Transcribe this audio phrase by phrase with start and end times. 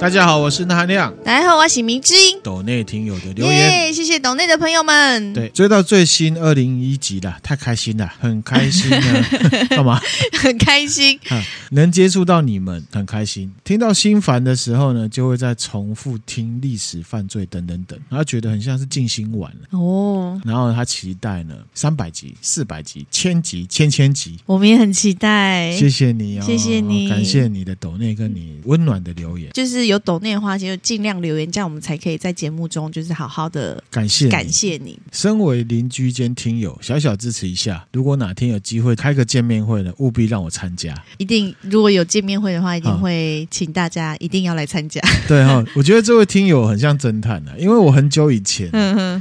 [0.00, 1.14] 大家好，我是那含亮。
[1.22, 2.40] 大家好，我是明之音。
[2.42, 5.34] 斗内听友的留言，谢谢斗内的朋友们。
[5.34, 9.24] 对，追到最新二零一集了，太开心了，很开心呢！
[9.68, 10.00] 干嘛？
[10.40, 11.20] 很开心，
[11.72, 13.52] 能接触到你们，很开心。
[13.62, 20.40] 听到心烦的时候呢，就会再重复听历史犯罪等等等，然后觉得很像是静心丸了哦。
[20.46, 25.70] 然后他期待呢，三百集、四百集、千集、千千集，我们也很期待。
[25.76, 29.89] 谢谢你哦，谢谢你，感谢你的斗内跟你温暖的留言，就是。
[29.90, 34.98] 有抖内的话，就尽量留言，这样我们才可以在节目中就是好好的感谢感谢你。
[35.12, 37.86] 身为邻居兼听友，小小支持一下。
[37.92, 40.94] 如果哪天有机会开个见面会呢，务必让我参加。
[41.18, 45.00] 一定，如果有见面会的话，一定会请大家一定要来参加。
[45.28, 48.70] 对哈，我觉得这位听友很像侦探啊，因为我很久以前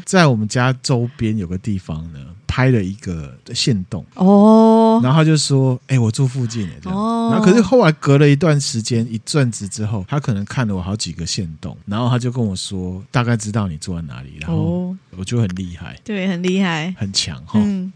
[0.05, 2.19] 在我们家周边有个地方呢。
[2.49, 6.97] 拍了一个线动哦，然后他就说：“哎、欸，我住附近这样。
[6.97, 17.59] 哦”然后可是后来隔了一段时间，一阵子之后，他可能看了我好几个线动，然后他就跟我说：“大概知道你住在哪里。”然后我就很厉害，对，很厉害，很强哈。
[17.63, 17.93] 嗯、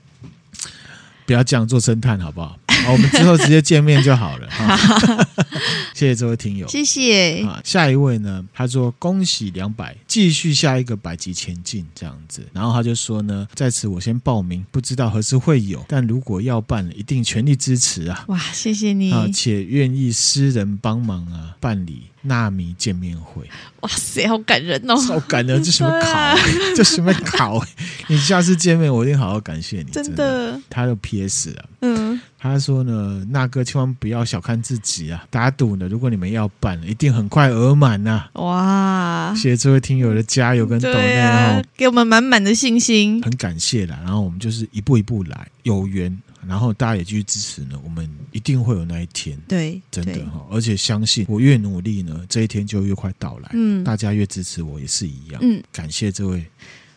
[1.26, 2.56] 不要这样做侦探好不好？
[2.84, 4.48] 好，我们之后直接见面就好了。
[4.50, 4.78] 哈
[5.94, 7.44] 谢谢这位听友，谢谢。
[7.46, 8.44] 啊，下一位呢？
[8.54, 22.08] 他说：“恭喜两百，继续下一个百级前进，这样子。”然后他就说呢：“在此我先报名，不知道何时会有，但如果要办，一定全力支持啊！”哇，谢谢你啊，且愿意私人帮忙啊办理。
[22.24, 23.44] 纳米见面会，
[23.82, 24.96] 哇塞，好感人哦！
[24.96, 26.36] 好感人，这什么考？
[26.76, 27.64] 这什么考？
[28.08, 29.92] 你下次见面，我一定好好感谢你。
[29.92, 31.52] 真的，真的他的 P.S.
[31.52, 35.26] 啊，嗯，他说呢，那哥千万不要小看自己啊！
[35.30, 38.24] 打赌呢，如果你们要办，一定很快额满呐！
[38.34, 44.00] 哇，谢谢这位听友的加油跟抖内哦，给我们满满的信心，很感谢啦。
[44.04, 46.18] 然后我们就是一步一步来，有缘。
[46.48, 49.40] 然后大家也继续支持呢，我们一定会有那一天。
[49.48, 53.50] 对，真的哈，而且相信我越努力呢，这一天就越快到来。
[53.54, 55.40] 嗯，大家越支持我也是一样。
[55.42, 56.46] 嗯，感谢这位，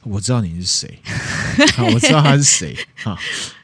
[0.02, 0.98] 我知道你是谁，
[1.92, 3.18] 我知道他是谁，哈。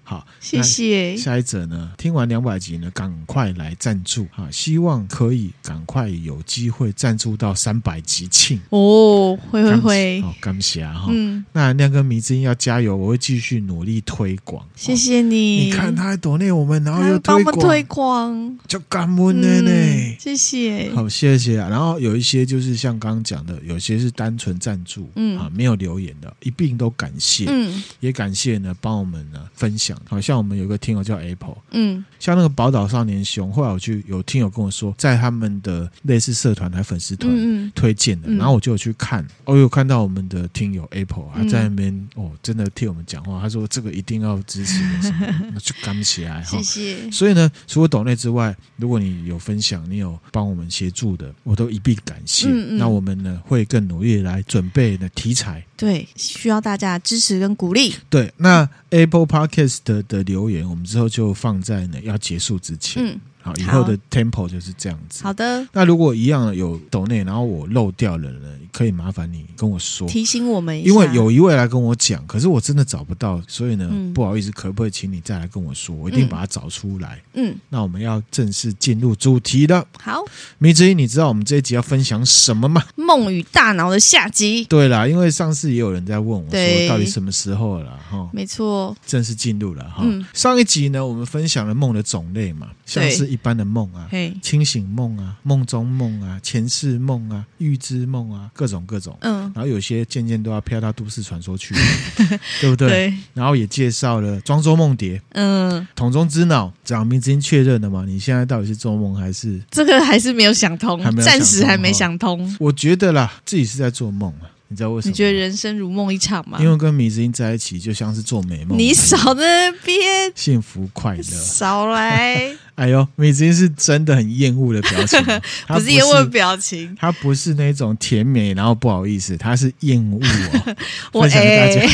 [0.04, 1.16] 好，谢谢。
[1.16, 1.92] 下一则呢？
[1.96, 4.50] 听完两百集呢，赶快来赞助啊！
[4.50, 9.38] 希望可以赶快有机会赞助到三百集庆哦！
[9.50, 11.06] 会会会，好，感谢哈。
[11.08, 14.66] 嗯，那亮哥迷之音要加油，我会继续努力推广。
[14.74, 15.66] 谢谢你。
[15.66, 20.16] 你看他还躲内我们，然后又帮我们，推广就感恩的呢。
[20.18, 21.68] 谢谢，好，谢谢啊。
[21.68, 27.44] 然后有一些就是像刚刚讲的，有些是单纯赞助，嗯啊，没有留言的，一并都感谢。
[27.48, 29.91] 嗯，也感谢呢，帮我们呢分享。
[30.06, 47.10] 好像我们有个听友叫 Apple，嗯，像那个宝岛少年熊，后来我就有听友跟我说，在他们的类似社团还粉丝团推荐的，然后我就有去看，哦有看到我们的听友 Apple 他在那边哦，真的替我们讲话，他说这个一定要支持什么，那就干起来哈，谢谢。
[47.10, 52.48] 所以呢，除了抖内之外，如果你有分享，你有帮我们协助的，我都一并感谢。
[52.48, 55.64] 那我们呢会更努力来准备的题材。
[55.82, 57.92] 对，需要大家支持跟鼓励。
[58.08, 63.04] 对，那 Apple Podcast 的的留言，我们之后就放在呢要结束之前。
[63.04, 63.20] 嗯。
[63.42, 65.22] 好，以后的 tempo 就是这样子。
[65.24, 65.66] 好的。
[65.72, 70.88] 那如果一样有抖内，然后我漏掉了呢，可以麻烦你跟我说，提醒我们一下。
[70.88, 75.94] 因为有一位来跟我讲，可是我真的找不到，所以呢，嗯、不好意思，可不可以请你再来跟我说？
[75.94, 77.20] 我一定把它找出来。
[77.34, 77.54] 嗯。
[77.68, 79.86] 那我们要正式进入主题了。
[80.00, 80.22] 好，
[80.58, 82.82] 迷之音，你知道我们这一集要分享什么吗？
[82.94, 84.64] 梦与大脑的下集。
[84.66, 87.98] 对啦，因为上次也有人在问我说，到底什么时候了？
[88.10, 90.02] 哈，没错，正式进入了哈。
[90.04, 94.08] 嗯、上一集呢，我们分享了梦的种类嘛，像是一般的梦啊。
[94.42, 99.16] 清醒梦啊，梦中梦啊，前世梦啊，预知梦啊，各种各种。
[99.20, 101.80] 嗯，然后有些渐渐都要飘到都市传说去了，
[102.60, 102.88] 对不对？
[102.88, 103.14] 对。
[103.32, 108.04] 然后也介绍了庄周梦蝶，嗯，桶中之脑，讲明之经确认了吗？
[108.06, 109.60] 你现在到底是做梦还是？
[109.70, 112.56] 这个还是没有想通，还没有想通，暂时还没想通。
[112.60, 114.51] 我觉得啦，自己是在做梦啊。
[114.72, 115.10] 你知道为什么？
[115.10, 116.58] 你觉得人生如梦一场吗？
[116.58, 118.78] 因为跟米子英在一起，就像是做美梦。
[118.78, 122.50] 你少在那边，幸福快乐，少来。
[122.74, 125.22] 哎呦，米子英是真的很厌恶的表情，
[125.68, 130.76] 不是厌恶的表情，他不是那种甜美，然后不好意思，他是厌恶哦。
[131.12, 131.86] 我哎，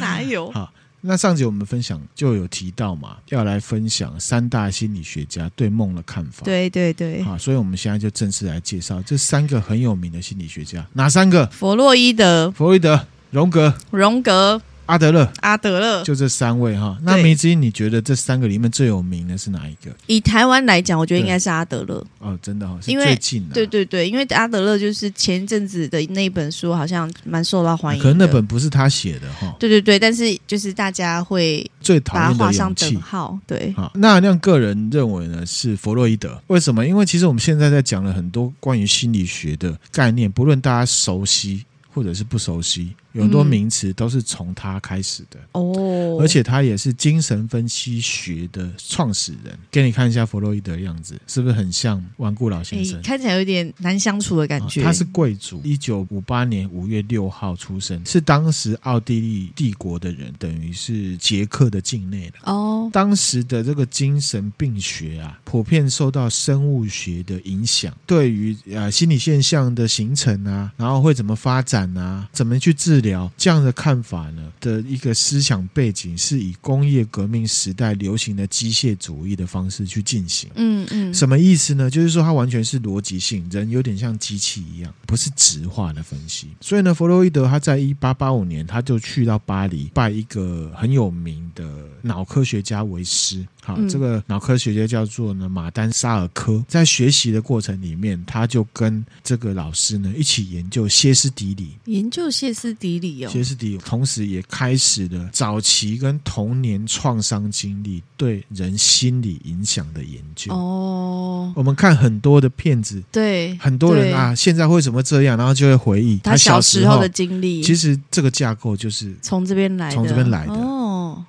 [0.00, 0.50] 哪有？
[0.50, 0.72] 好。
[1.04, 6.44] 那上集我们分享就有提到嘛，要来分享三大心理学家对梦的看法。
[6.44, 11.44] 对对对，好，所以我们现在就正式来介绍这三个很有名的心理学家，哪三个？
[11.48, 16.98] 弗洛伊德、弗洛伊德、荣格、荣格、阿德勒、阿德勒，就这三位哈。
[17.02, 19.90] 那明姿，你觉得这三个里面最有名的是哪一个？
[20.06, 22.04] 以台湾来讲，我觉得应该是阿德勒。
[22.18, 28.02] 哦，真的哈，因为最近的，对对对，因为阿德勒就是前一阵子的那本书，好像蛮受到欢迎。
[28.02, 29.54] 可能那本不是他写的哈。
[29.58, 33.38] 对对对，但是就是大家会最讨厌的画上等号。
[33.46, 36.40] 对，好，那让个人认为呢是弗洛伊德。
[36.48, 36.86] 为什么？
[36.86, 41.64] 因为其实我们现在在讲了很多关于心理学的概念，不论大家熟悉
[41.94, 42.92] 或者是不熟悉。
[43.12, 49.58] 有很多名词都是从他开始的哦，而且他也是精神分析学的创始人。
[49.70, 53.00] 给你看一下弗洛伊德的样子，是不是很像顽固老先生？
[53.02, 54.82] 看起来有点难相处的感觉。
[54.82, 62.88] 他是贵族，一九五八年五月六号出生，是当时奥地利帝国的人，等于是捷克的境内的哦。
[62.94, 73.01] 当时的这个精神病学啊，普遍受到生物学的影响，对于呃心理现象的形成啊，然后会怎么发展啊，怎么去治。
[73.02, 80.48] 聊这样的看法呢的一个思想背景，是以工业革命时代流行的机械主义的方式去进行。
[80.54, 81.90] 嗯嗯，什么意思呢？
[81.90, 86.48] 就是说它完全是逻辑性，人有点像机器一样，不是直化的分析。
[86.60, 91.68] 所以呢，弗洛伊德他在一八八五年他就去到巴黎拜一个很有名的
[92.00, 93.46] 脑科学家为师。
[93.64, 110.52] 好，这个脑科学家叫做呢马丹沙尔科，在学习的过程里面，他就跟这个老师呢一起研究歇斯底里，研究歇斯底里哦，歇斯底里，同时也开始了早期跟童年创伤经历对人心理影响的研究。
[110.52, 117.62] 哦，我们看很多的片子，对，很多人啊，现在为什么这样，然后就会回忆他小时候的经历。
[117.62, 120.52] 其实这个架构就是从这边来的，从这边来的。
[120.52, 120.80] 哦。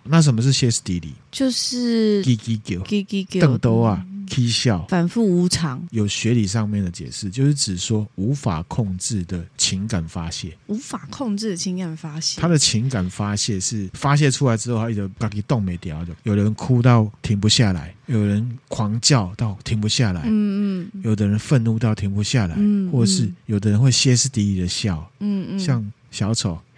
[0.04, 1.14] 那什么是歇斯底里？
[1.32, 5.82] 就是叽叽叫、叽叽叫、瞪兜啊、啼笑、反复无常。
[5.92, 10.56] 有学理上面的解释，就是指说无法控制的情感发泄。
[10.68, 16.16] 无法控制的情感发泄，他的情感发泄是发泄出来之后，他一直嘎给动没掉的。
[16.24, 25.92] 有人哭到停不下来，有人狂叫到停不下来，嗯嗯，有的人愤怒到停不下来，嗯，或者是有的人会歇斯底里的笑，嗯嗯，像。
[26.14, 26.62] 小丑，哦，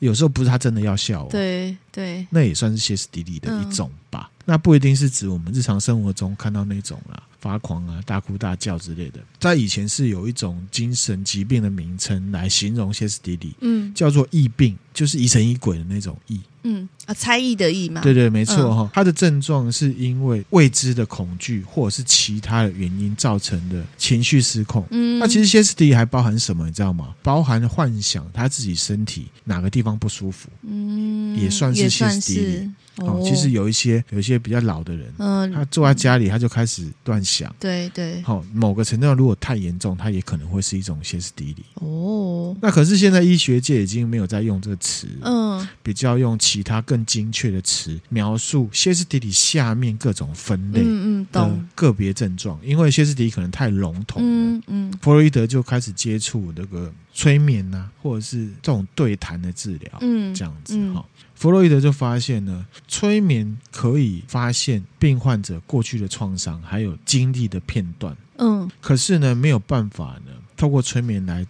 [0.00, 1.76] 有时候不是他真的要笑，对。
[1.96, 4.30] 对，那也算是歇斯底里的一种吧。
[4.44, 9.18] 那不一定是指我们日常生活中看到那种啦，发狂啊、大哭大叫之类的。
[9.40, 16.38] 在以前是有一种精神疾病的名称来形容歇斯底里，嗯，叫做疫病，就是疑神疑鬼的那种疫。
[16.68, 18.90] 嗯啊，猜疑的疑嘛，对对，没错哈。
[18.92, 24.84] 它的症状是因为未知的恐惧或者是其他的原因造成的情绪失控。
[24.90, 27.14] 嗯，那其实歇斯底里还包含什么，你知道吗？
[27.22, 32.70] 包含幻想他自己身体哪个地方不舒服，嗯，也算是歇斯底里。
[32.96, 38.22] 哦，其实有一些有一些比较老的人，嗯，他坐在家里他就开始乱想，对对。
[38.22, 41.62] 好，某个程度上如果太严重，他也可能会是一种歇斯底里。
[41.74, 61.04] 哦，那可是现在医学界已经没有在用这个词，嗯，比较用其他更精确的词描述歇斯底里下面各种分类，嗯嗯，懂个别症状，因为歇斯底里可能太笼统了，嗯嗯，弗洛伊德就开始接触那个催眠呐，或者是这种对谈的治疗，嗯，这样子哈。
[61.36, 71.46] 弗洛伊德就发现呢，催眠可以发现病患者过去的创伤还有经历的片段，嗯，可是呢没有办法呢透过催眠来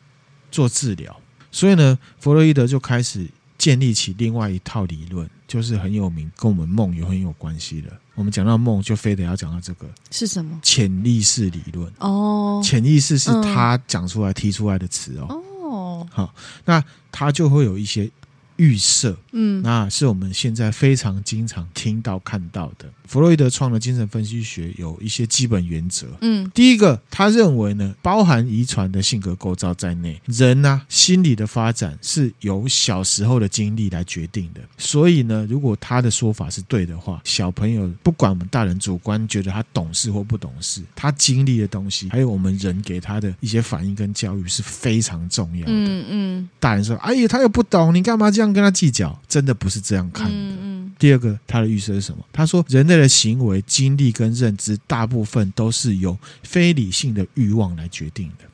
[0.51, 1.17] 做治疗，
[1.53, 7.91] 所以呢弗洛伊德就开始建立起另外一套理论，就是很有名，跟我们梦有很有关系的。
[8.17, 10.59] 我们讲到梦，就非得要讲到这个是什么？
[10.63, 11.91] 潜意识理论。
[11.99, 15.43] 哦，潜意识是他讲出来提出来的词哦。
[15.63, 18.11] 哦，好，那他就会有一些。
[18.57, 22.87] 预设，嗯，那是我们现在非常经常听到看到的。
[23.07, 34.61] 弗洛伊德创的精神分析学有一些基本原则，嗯，第一个，他认为呢，包含遗传的性格构造在内，人呢、啊、心理的发展是由小时候的经历来决定的。
[34.77, 45.73] 所以呢，如果他的说法是对的话，小朋友不管我们大人主观觉得他懂事或不懂事，他经历的东西，还有我们人给他的一些反应跟教育是非常重要的。
[45.73, 49.19] 嗯嗯，大人说，哎呀，他又不懂，你干嘛这样跟他计较？
[49.29, 50.33] 真的不是这样看的。
[50.35, 50.93] 嗯嗯。
[50.99, 52.25] 第二个，他的预设是什么？
[52.33, 58.45] 他说，人类的行为、经历跟认知，大部分都是由非理性的欲望来决定的。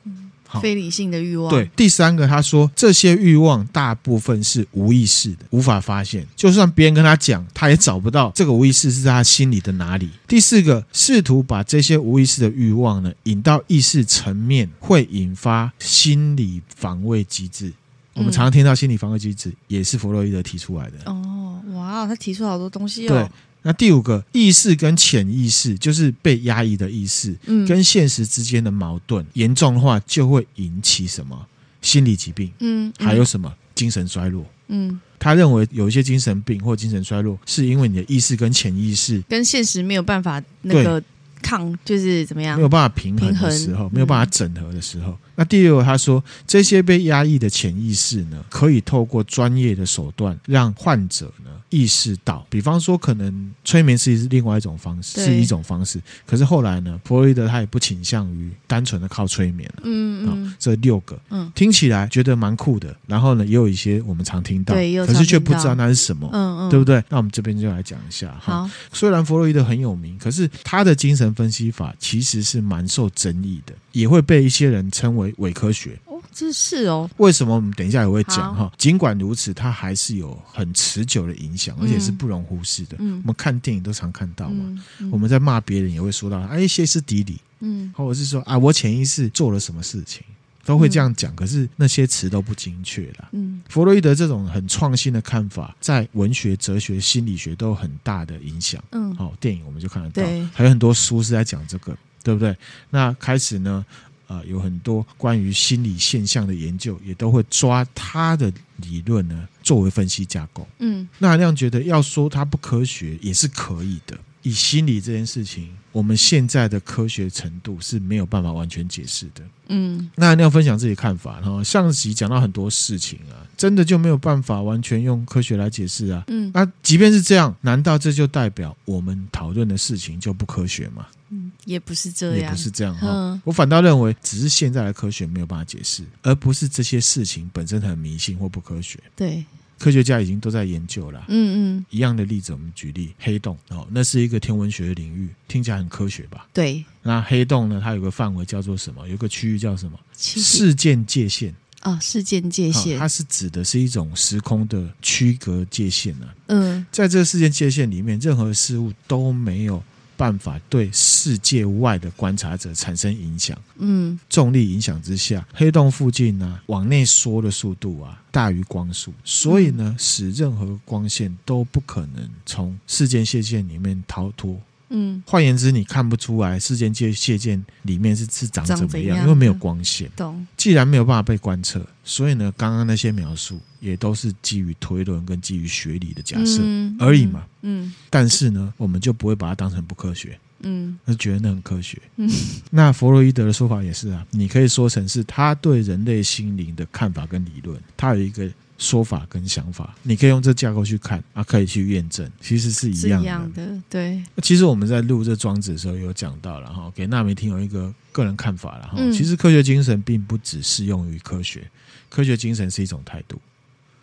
[0.61, 1.49] 非理性的欲望。
[1.49, 6.27] 对，第三个，他说这些欲望大部分是无意识的，无法发现。
[6.35, 10.11] 就算别人跟他讲，他也找不到这个无意识是在他心里的哪里。
[10.27, 17.73] 第四个，试图把这些无意识的欲望呢引到意识层面，会引发心理防卫机制。
[18.13, 20.97] 我们常常听到心理防卫机制，也是弗洛伊德提出来的。
[21.05, 23.09] 哦，哇，他提出好多东西哦。
[23.09, 23.29] 对，
[23.63, 31.47] 那第五个意识跟潜意识，就是被压抑的意识，嗯，跟现实之间的矛盾严重的话，就会引起什么
[31.81, 32.51] 心理疾病？
[32.59, 33.53] 嗯，还有什么？
[33.73, 34.45] 精神衰弱。
[34.67, 41.03] 嗯，他认为有一些精神病或精神衰弱，是因为你的意识跟潜意识跟现实没有办法那个
[41.41, 45.17] 抗，就是怎么样，没有办法平衡的时候，没有办法整合的时候。
[45.35, 55.99] 那第六，他说这些被压抑的潜意识呢，可以透过专业的手段让患者呢意识到，比方说可能催眠是另外一种方式，是一种方式。
[56.25, 59.81] 可是后来呢，弗洛伊德他也不倾向于单纯的靠催眠了。
[59.83, 62.95] 嗯嗯，这六个，嗯，听起来觉得蛮酷的。
[63.07, 67.03] 然后呢，也有一些我们常听到，对，可是却不知道那是什么，嗯嗯，对不对？
[67.09, 68.35] 那我们这边就来讲一下。
[68.39, 75.22] 好，虽然弗洛伊德很有名，可是他的精神分析法其实是蛮受争议的，也会被一些人称为。
[75.37, 77.07] 伪科学哦，这是哦。
[77.17, 78.71] 为什么我们等一下也会讲哈？
[78.77, 82.97] 尽管如此，它还是有很持久的影响，而且是不容忽视的。
[82.99, 84.83] 嗯，我们看电影都常看到嘛。
[85.11, 87.39] 我们在骂别人也会说到，哎，歇斯底里。
[87.65, 90.21] 嗯，或者是说啊，我潜意识做了什么事情，
[90.65, 91.33] 都会这样讲。
[91.33, 93.29] 可是那些词都不精确了。
[93.31, 98.83] 嗯，弗洛伊德这种很创新的看法，在文学、哲学、心理学都有很大的影响。
[98.91, 100.21] 嗯，好，电影我们就看得到，
[100.53, 102.53] 还有很多书是在讲这个，对不对？
[102.89, 103.85] 那开始呢？
[104.33, 110.67] 啊，有很多关于心理现象的研究，也都会抓他的理论呢作为分析架构。
[110.79, 114.17] 嗯，那韩亮觉得要说它不科学也是可以的。
[114.43, 119.43] 以心理这件事情，我们现在的科学程度是没有办法完全解释的。
[119.67, 126.23] 嗯，那你要分享自己看法，然后上集讲到很多事情啊，真的就没有办法完全用科学来解释啊。
[126.27, 131.07] 嗯，那即便是这样，难道这就代表我们讨论的事情就不科学吗？
[131.29, 133.07] 嗯，也不是这样，也不是这样哈。
[133.09, 138.99] 嗯、我反倒认为，只是现在的科学没有办法解释，而不是这些事情本身很迷信或不科学。
[139.15, 139.43] 对，
[139.83, 141.25] 科学家已经都在研究了。
[141.27, 146.47] 嗯嗯，一样的例子，我们举例黑洞哦，那是一个天文学的领域，听起来很科学吧？
[146.53, 146.85] 对。
[147.01, 147.81] 那黑洞呢？
[147.83, 149.05] 它有个范围叫做什么？
[149.09, 149.99] 有个区域叫什么？
[150.17, 156.27] 事件界限哦，事件界限，它是指的是一种时空的区隔界限呢。
[156.47, 159.83] 嗯，在这个事件界限里面，任何事物都没有。
[160.23, 163.59] 办法对世界外的观察者产生影响。
[163.77, 174.57] 嗯，重力影响之下，黑洞附近呢，往内缩的速度啊大于光速，所以呢，使任何光线都不可能从事件线线里面逃脱。
[174.95, 180.09] 嗯，换言之，你看不出来事件界界限里面是是长怎么样，因为没有光线。
[180.15, 180.45] 懂。
[180.55, 186.61] 既然没有办法被观测，所以呢，刚刚那些描述也都是基于推论跟基于学理的假设
[186.99, 187.43] 而已嘛。
[187.63, 187.91] 嗯。
[188.09, 190.39] 但是呢，我们就不会把它当成不科学。
[190.61, 190.97] 嗯。
[191.05, 191.99] 而觉得那很科学。
[192.17, 192.29] 嗯。
[192.69, 198.47] 那弗洛伊德的说法也是啊，你可以说成是他对人类心灵的看法跟理论，他有一个。
[198.77, 203.25] 说法跟想法，你可以用这架构去看啊，可以去验证，其实是一样的。
[203.25, 204.21] 一样的，对。
[204.41, 208.95] 其实我们在录这庄子的时候有讲到了哈，给纳米听有一个个人看法了哈。
[208.97, 211.69] 嗯、其实科学精神并不只适用于科学，
[212.09, 213.39] 科学精神是一种态度。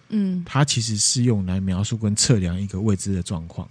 [0.08, 3.68] 嗯，它其实是用来描述跟测量一个未知的状况，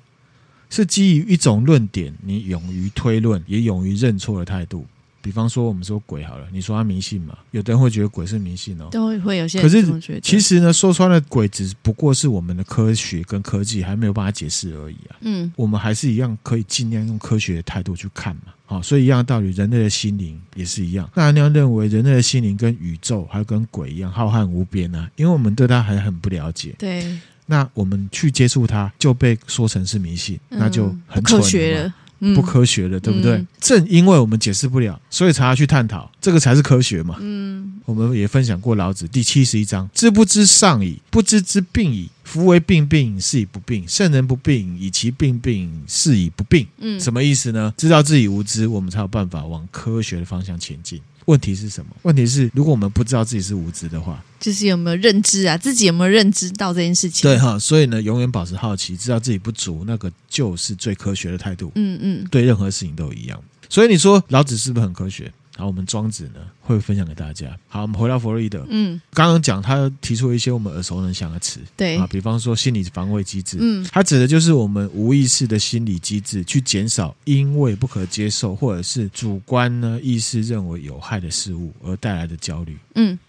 [0.69, 4.85] 是基于一种论点，你勇于推论，也勇于认错的态度。
[5.21, 7.38] 比方说，我们说鬼好了，你说他迷信嘛？
[7.51, 9.61] 有的人会觉得鬼是迷信哦，都会有些。
[9.61, 9.83] 可是
[10.21, 15.17] 其实呢，说穿了，鬼只不过是我们的科学跟科技还没有办法解释而已啊。
[15.21, 18.53] 嗯，我们还是一样可以尽量用科学的态度去看嘛。
[18.65, 21.09] 好，所以一样的道理，人类的心灵也是一样。
[21.15, 25.09] 那你要认为人类的心灵跟宇宙还有跟鬼一样浩瀚无边啊？
[25.15, 26.75] 因为我们对它还很不了解。
[26.77, 31.93] 对，那我们去接触它就被说成是迷信，嗯、那就很科学了。
[32.35, 33.33] 不科学的，嗯、对不对？
[33.33, 37.17] 嗯、正因为我们解释不了，所以才要去探讨，这个才是科学嘛。
[37.19, 42.09] 嗯，我们也分享过老子第七十一章：“知不知上矣，不知之病矣。
[42.23, 47.73] 夫为病病，是以不病；圣人不病，以其病病，是以不病。”嗯，什么意思呢？
[47.75, 51.01] 知道自己无知，我们才有办法往科学的方向前进。
[51.29, 51.95] 问题是什么？
[52.01, 55.55] 问题是，如果我们不知道自己是无知的话，就是有没有认知啊？
[55.55, 57.29] 自己有没有认知到这件事情？
[57.29, 61.71] 对哈，所以呢，永远保持好奇，知道自己不足，那个就是最科学的态度。
[61.75, 63.39] 嗯嗯，对任何事情都一样。
[63.69, 65.31] 所以你说老子是不是很科学？
[65.59, 67.47] 然后我们庄子呢会分享给大家。
[67.67, 68.65] 好，我们回到弗洛伊德。
[68.69, 73.57] 嗯，刚刚讲他提出了一些我们耳熟能详的词，对啊，比方说心理防卫机制。
[73.59, 82.77] 嗯，它指的就是我们无意识的心理机制，去减少因为不可接受或者是主观呢意识认为有害的事物而带来的焦虑。
[82.95, 83.19] 嗯。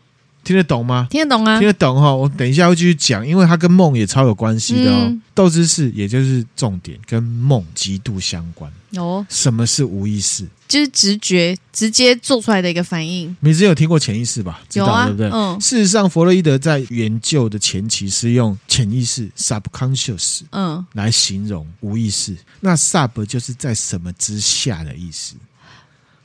[0.44, 1.08] 听得懂吗？
[1.10, 2.14] 听得懂啊，听得懂哈。
[2.14, 5.06] 我等一下会继续讲，因为它跟梦也超有关系的哦。
[5.08, 8.72] 嗯、斗知识也就是重点，跟梦极度相关。
[8.94, 10.46] 哦，什么是无意识？
[10.70, 13.36] 就是直觉，直接做出来的一个反应。
[13.40, 14.62] 你之前有听过潜意识吧？
[14.68, 15.30] 知道，有啊，对不对？
[15.32, 15.60] 嗯。
[15.60, 22.36] 事实上，弗洛伊德在研究的前期是用潜意识 （subconscious） 嗯来形容无意识。
[22.60, 25.34] 那 sub 就是在什么之下的意思。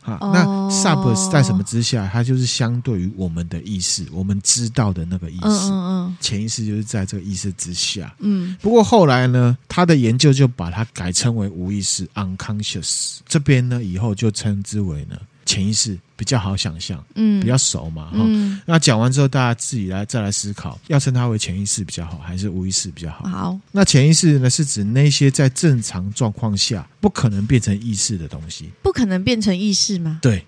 [0.05, 2.07] 哈，那 sub 在什么之下？
[2.13, 8.13] 它就是相对于我们的意识，我们知道的那个意识，嗯嗯，潜意识就是在这个意识之下。
[8.19, 13.17] 嗯，不过后来呢，他的研究就把它改称为无意识 （unconscious）。
[13.27, 15.17] 这边呢，以后就称之为呢。
[15.45, 18.59] 潜意识比较好想象，嗯，比较熟嘛，哈、嗯。
[18.65, 23.29] 那讲完之后，大家自己来再来思考，要称它为潜意识比较好，还是无意识比较好？
[23.29, 23.59] 好。
[23.71, 28.71] 那潜意识呢，是指那些在正常状况下不可能变成意识的东西。
[28.81, 30.19] 不可能变成意识吗？
[30.21, 30.45] 对，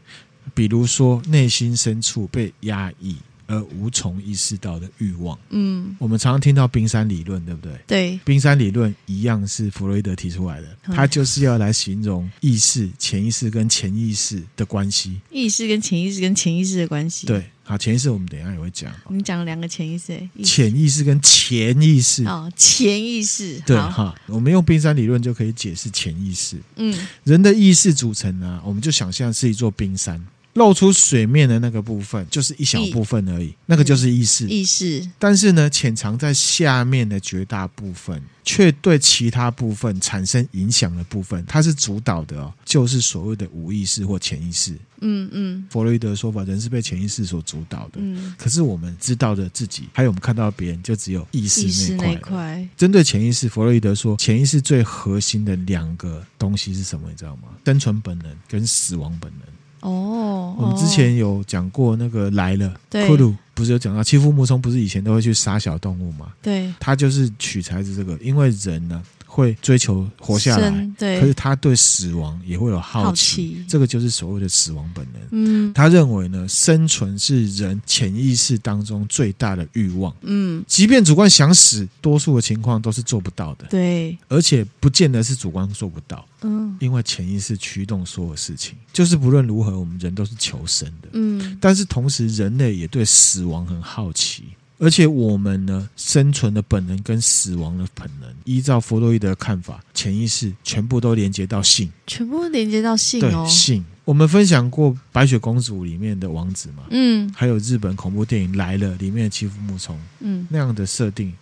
[0.53, 3.15] 比如说内心深处被压抑。
[3.47, 7.79] 而无从意识到的欲望，嗯，我们常常听到冰山理论，对不对？
[7.87, 15.19] 对，冰山理论一样是弗洛伊德提出来的，它就是要来形容意识、潜意识跟潜意识的关系。
[15.31, 17.25] 意识跟潜意识跟潜意识的关系。
[17.25, 18.93] 对，好，潜意识我们等一下也会讲。
[19.05, 22.25] 我们讲了两个潜意识，潜意识跟潜意识。
[22.25, 23.61] 哦，潜意识。
[23.65, 26.57] 对哈，我们用冰山理论就可以解释潜意识。
[26.75, 30.21] 嗯，人的意识组成呢，我们就想象是一座冰山。
[30.57, 34.47] 露出水面的那个部分，就是一小部分而已，那个就是意识。
[34.47, 35.07] 意识。
[35.19, 44.73] 但是呢，潜藏在下面的绝大部分，却对其他部分产生影响的部分，它是主导的哦，就是所谓的无意识或潜意识。
[45.01, 45.67] 嗯嗯。
[45.69, 47.99] 弗洛伊德说法，人是被潜意识所主导的。
[47.99, 48.33] 嗯。
[48.37, 52.67] 可是我们知道的自己，还有我们看到别人，就只有意识那块。
[52.75, 57.07] 针对潜意识，弗洛伊德说，潜意识最核心的两个东西是什么？
[57.09, 57.49] 你知道吗？
[57.65, 59.56] 生存本能跟死亡本能。
[59.81, 66.33] 哦，我们之前有讲过那个来了，对，库鲁不是有讲到欺负木聪，不是以前都会去杀小动物吗？
[66.41, 69.01] 对，他就是取材自这个，因为人呢。
[69.37, 75.21] 会追求活下来，对，可是他对死亡也会有好奇，好奇，这个就是所谓的死亡本能。
[75.29, 80.11] 嗯，他认为呢，生存是人潜意识当中最大的欲望。
[80.21, 83.67] 嗯，即便主观想死，多数的情况都是做不到的。
[83.69, 86.27] 对，而且不见得是主观做不到。
[86.41, 91.09] 嗯，因为潜意识驱动所有事情，就是不论如何，我们人都是求生的。
[91.13, 94.45] 嗯，但是同时，人类也对死亡很好奇。
[94.79, 103.43] 而且我们呢，生存的本能跟死亡的本能，依照弗洛伊德的看法，潜意识全部都连接到性，全部连接到性哦。
[103.45, 103.83] 对，性。
[104.05, 111.33] 我们分享过《白雪公主》里面的王子嘛，嗯，还有日本恐怖电影《来了》里面的欺负木虫，嗯，那样的设定。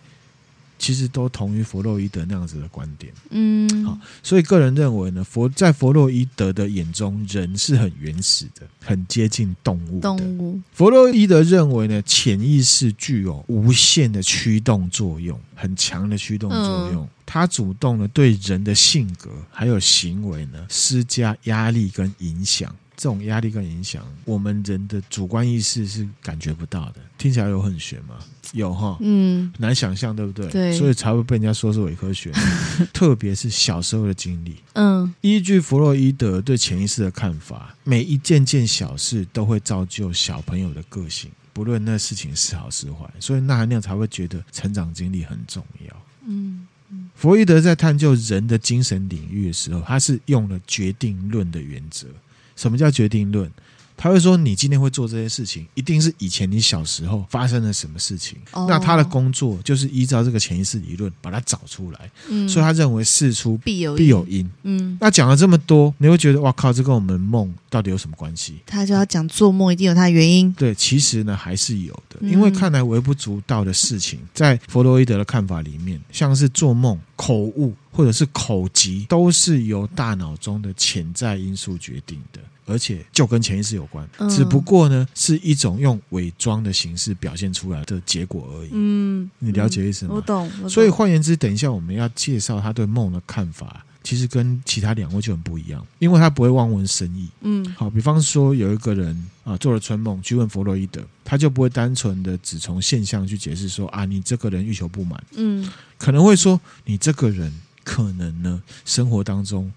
[0.78, 10.02] 其实都同于弗洛伊德那样子的观点，嗯，好，所以个人认为呢，佛在弗洛伊德的眼中，人是很原始的，很接近动物的。
[10.02, 10.60] 动物。
[10.72, 22.74] 弗洛伊德认为呢，潜意识具有无限的驱动作用，很强的驱动作用，他主动的对人的性格还有行为呢施加压力跟影响。
[22.98, 26.94] 这种压力跟影响，我们人的主观意识是感觉不到的。
[27.18, 28.14] 听起来有很玄吗？
[28.56, 30.48] 有哈，嗯，难想象，对不对？
[30.48, 32.32] 对，所以才会被人家说是伪科学。
[32.92, 43.08] 特别是小时候的经历，嗯，依据弗洛伊德对潜意识的看法，每一件件小事都会造就小朋友的个性，不论那事情是好是坏。
[43.20, 46.02] 所以那含量才会觉得成长经历很重要。
[46.26, 46.66] 嗯，
[47.14, 52.08] 弗洛伊德在探究人的精神领域的时候，他是用了决定论的原则。
[52.56, 53.50] 什么叫决定论？
[53.96, 58.38] 他会说，你今天会做这些事情，一定是以前你小时候发生了什么事情。
[58.52, 62.10] 哦、那他的工作就是依照这个潜意识理论把它找出来。
[62.28, 64.48] 嗯，所以他认为事出必有必有因。
[64.64, 68.56] 嗯，那讲了这么多，你会觉得哇靠，这跟我们梦到底有什么关系？
[68.66, 70.52] 他就要讲做梦一定有他的原因。
[70.52, 82.40] 对，其实呢还是有的，因为看来微不足道的事情，在弗洛伊德的看法里面，像是做梦、口误或者是口疾，都是由大脑中的潜在因素决定的。
[82.66, 88.70] 而且就跟潜意识有关，只不过呢是一种用伪装的形式表现出来的结果而已。
[88.72, 90.14] 嗯，你了解意思吗？
[90.16, 90.50] 我懂。
[90.56, 90.68] 我懂。
[90.68, 97.28] 所以换言之，等一下我们要介绍他对梦的看法，其实跟其他两位就很不一样，因为他不会望文生义。
[97.42, 105.22] 嗯，好，比方说有一个人啊做了春梦，去问弗洛伊德，他就不会单纯的只从现象去解释说啊，你这个人欲求不满。
[105.36, 107.52] 嗯，可能会说你这个人
[107.84, 109.72] 可能呢生活当中。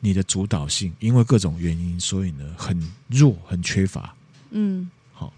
[0.00, 2.76] 你的主导性，因为各种原因，所以呢很
[3.08, 4.14] 弱，很缺乏。
[4.50, 5.32] 嗯，好，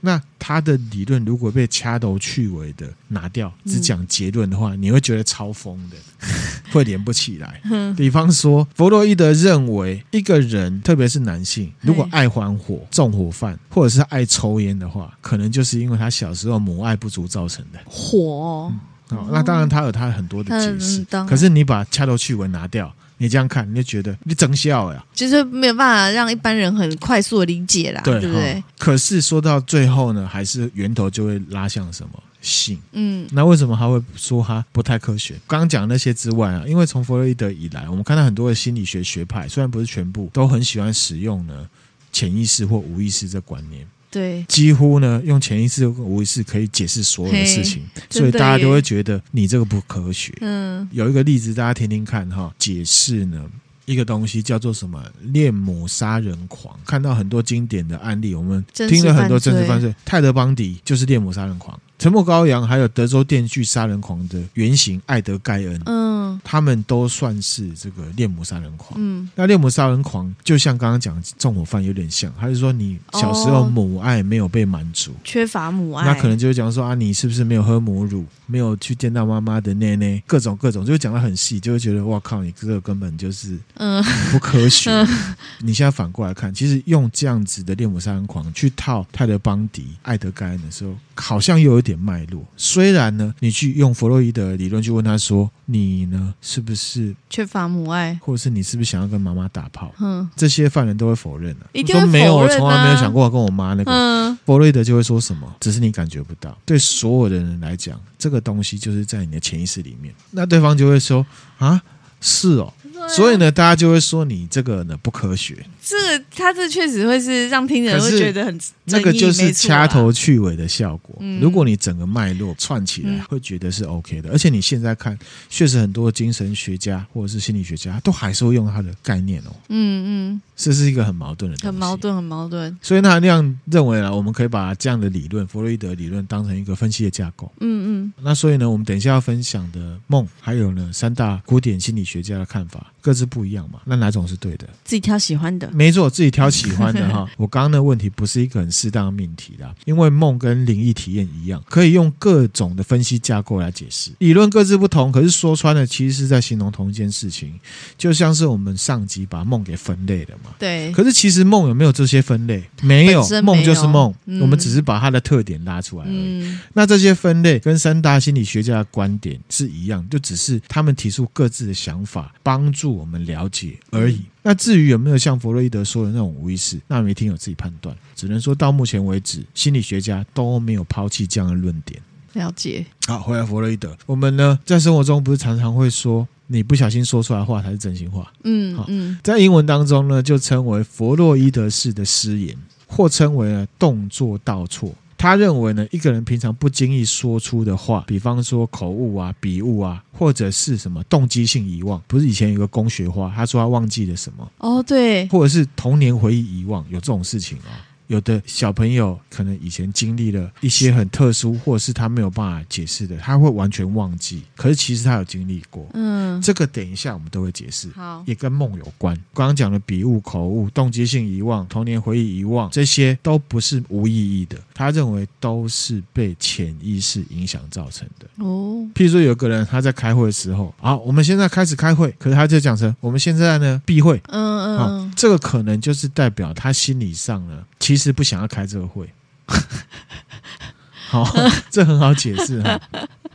[0.00, 5.96] 那他的理论如果被掐头去尾的拿掉，只讲结论的话，嗯、你会觉得超疯的，
[6.72, 7.60] 会连不起来。
[7.96, 18.68] 比方说，弗洛伊德认为，一个人，特别是男性，如果爱玩火、纵火犯，或者是爱抽烟的话，可能就是因为他小时候母爱不足造成的火。
[18.70, 21.04] 嗯哦，那当然，他有他很多的解释。
[21.10, 22.90] 嗯、可是你把掐头去尾拿掉，
[23.22, 28.64] 你这样看，你就觉得你整笑呀，就是没有办法让一般人很快速的理解啦，对，对不对？
[28.76, 32.20] 可是说到最后呢，还是源头就会拉向什么？
[32.40, 32.76] 性。
[32.90, 35.34] 嗯，那为什么他会说他不太科学？
[35.46, 41.68] 刚刚讲那些之外啊，因为从弗洛伊德以来，我们看到很多的心理学学派，虽然不是全部，都很喜欢使用呢
[42.10, 43.86] 潜意识或无意识这观念。
[44.12, 50.32] 对，几乎呢用潜意识跟无意识可以解释所有的事情，所以大家都会觉得你这个不科学。
[50.42, 53.44] 嗯，有一个例子大家听听看哈，解释呢。
[53.84, 55.02] 一个东西叫做什么？
[55.32, 56.78] 恋母杀人狂。
[56.86, 59.92] 看到很多经典的案例，我们听了很多真实犯罪。
[60.04, 61.78] 泰德邦迪就是恋母杀人狂。
[62.02, 68.94] 沉默羔羊，还有德州电锯杀人狂的原型艾德盖恩，嗯，他们都算是这个恋母杀人狂。
[69.00, 84.90] 嗯，那恋母杀人狂就像刚刚讲纵火犯有点像，他就说你小时候母爱没有被满足，缺乏母爱，那可能就是讲说啊，你是不是没有喝母乳，没有去见到妈妈的奶奶，各种各种，就讲的很细，就会觉得哇靠，你这个根本就是嗯不科学。
[84.90, 85.06] 嗯、
[85.62, 91.91] 你现在反过来看，其实用这样子的恋母杀人狂去套泰德邦迪、艾德盖恩的时候，好像又有点。
[91.98, 99.92] 脉络，虽然呢，你去用弗洛伊德理论去问他说，你呢是不是缺乏母爱，或者是你是不是想要跟妈妈打炮？
[100.00, 103.90] 嗯，这些犯人都会否认的、啊，说没有，我从来没有想过跟我妈那个。
[103.90, 105.52] 嗯，弗洛伊德就会说什么？
[105.60, 106.56] 只是你感觉不到。
[106.64, 110.14] 对所有的人来讲，这个东西就是在你的潜意识里面。
[110.30, 111.24] 那对方就会说
[111.58, 111.82] 啊，
[112.20, 112.72] 是哦。
[113.08, 115.66] 所以呢，大家就会说你这个呢不科学。
[115.84, 121.16] 这个他这确实会是让听人会觉得很那个就是掐头去尾的效果。
[121.18, 124.30] 嗯、如果你整个脉络串起来，会觉得是 OK 的。
[124.30, 125.18] 而且你现在看，
[125.50, 129.50] 确实很多精神学家或者是心理学家都还是会用他的概念哦。
[129.70, 131.66] 嗯嗯，这是一个很矛盾的东西。
[131.66, 132.78] 很矛盾，很矛盾。
[132.80, 137.50] 所以那那样认为呢，我们可以把这样的理论，弗洛伊德理论当成一个分析的架构。
[137.58, 138.12] 嗯嗯。
[138.22, 142.86] 那所以呢，我们等一下要分享的梦，还有呢三大古典心理学家的看法。
[143.02, 144.64] 各自不一样嘛，那哪种是对的？
[144.84, 147.28] 自己挑喜欢的，没错，自己挑喜欢的哈。
[147.36, 154.12] 我刚刚的问题不是一个很适当的命题啦，因为梦跟灵异体验一样，可以用各种的分析架构来解释。
[154.18, 157.58] 理论各自不同，可是说穿了，其实是在形容同一件事情。
[157.98, 160.92] 就像是我们上集把梦给分类了嘛，对。
[160.92, 162.62] 可是其实梦有没有这些分类？
[162.82, 166.44] 没有，梦就是梦，嗯、我们只是把它的特点拉出来而已。
[166.44, 172.92] 嗯、那这些分类跟三大心理学家的观点是一样，就只是他们提出各自的想法，帮助。
[172.92, 174.20] 我们了解而已。
[174.42, 177.96] 那至于有没有像弗洛伊德说的那种无意识，那没听友自己判断。
[178.16, 182.00] 只能说到目前为止，心理学家都没有抛弃这样的论点。
[182.32, 182.84] 了解。
[183.06, 188.32] 好，回来弗洛伊德，我们呢在生活中不是常常会说，你不小心说出来的话才是真心话。
[188.44, 194.92] 嗯，好，嗯，在英文当中呢，就称为弗洛伊德式的失言，或称为呢动作倒错。
[195.22, 204.50] 他认为呢，一个人平常不经意说出的话，比方说口误啊、笔误啊，或者是什么动机性遗忘，不是以前有个工学话，他说他忘记了什么？
[204.58, 207.70] 哦，对，或者是童年回忆遗忘，有这种事情啊。
[208.12, 214.42] 有的小朋友可能以前经历了一些很特殊，或者是他没有办法解释的，他会完全忘记。
[214.54, 215.86] 可是其实他有经历过。
[215.94, 217.88] 嗯，这个等一下我们都会解释。
[217.94, 219.16] 好，也跟梦有关。
[219.32, 224.58] 刚刚讲的笔误、口误、动机性遗忘、童年回忆遗忘，这些都不是无意义的。
[224.74, 228.26] 他认为都是被潜意识影响造成的。
[228.44, 234.20] 哦，譬如说有个人他在开会的时候，好，我们现在开始开会，可是他就讲成我们现在呢闭会。
[234.28, 238.01] 嗯嗯，好，这个可能就是代表他心理上呢，其实。
[238.02, 239.08] 是不想要开这个会，
[241.08, 241.24] 好，
[241.70, 242.80] 这很好解释哈。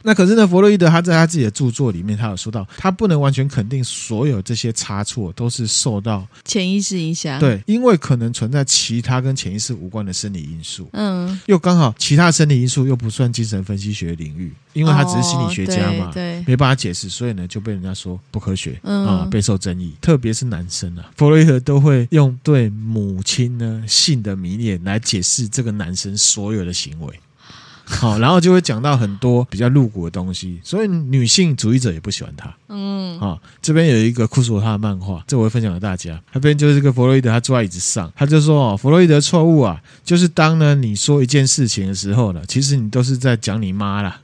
[0.08, 19.06] 那可是呢，弗洛伊德他在他自己的著作里面，他有说到，他不能完全肯定所有这些差错都是受到潜意识影响，对，因为可能存在其他跟潜意识无关的生理因素，嗯，又刚好其他生理因素又不算精神分析学领域，因为他只是心理学家嘛，对，没办法解释，所以呢就被人家说不科学，嗯。
[19.06, 27.20] 啊，备受争议，特别是男生啊，弗洛伊德都会用对母亲呢性的迷恋来解释这个男生所有的行为。
[27.90, 32.54] 好，然后就会讲到很多比较露骨的东西，所以女性主义者也不喜欢他。
[32.68, 36.22] 嗯，好，这边有一个库索他的漫画，这我会分享给大家。
[36.28, 44.20] 他这边就是这个弗洛伊德，他坐在椅子上，他就说：“哦，弗洛伊德错误啊，就是当呢你说一件事情的时候呢，其实你都是在讲你妈啦。”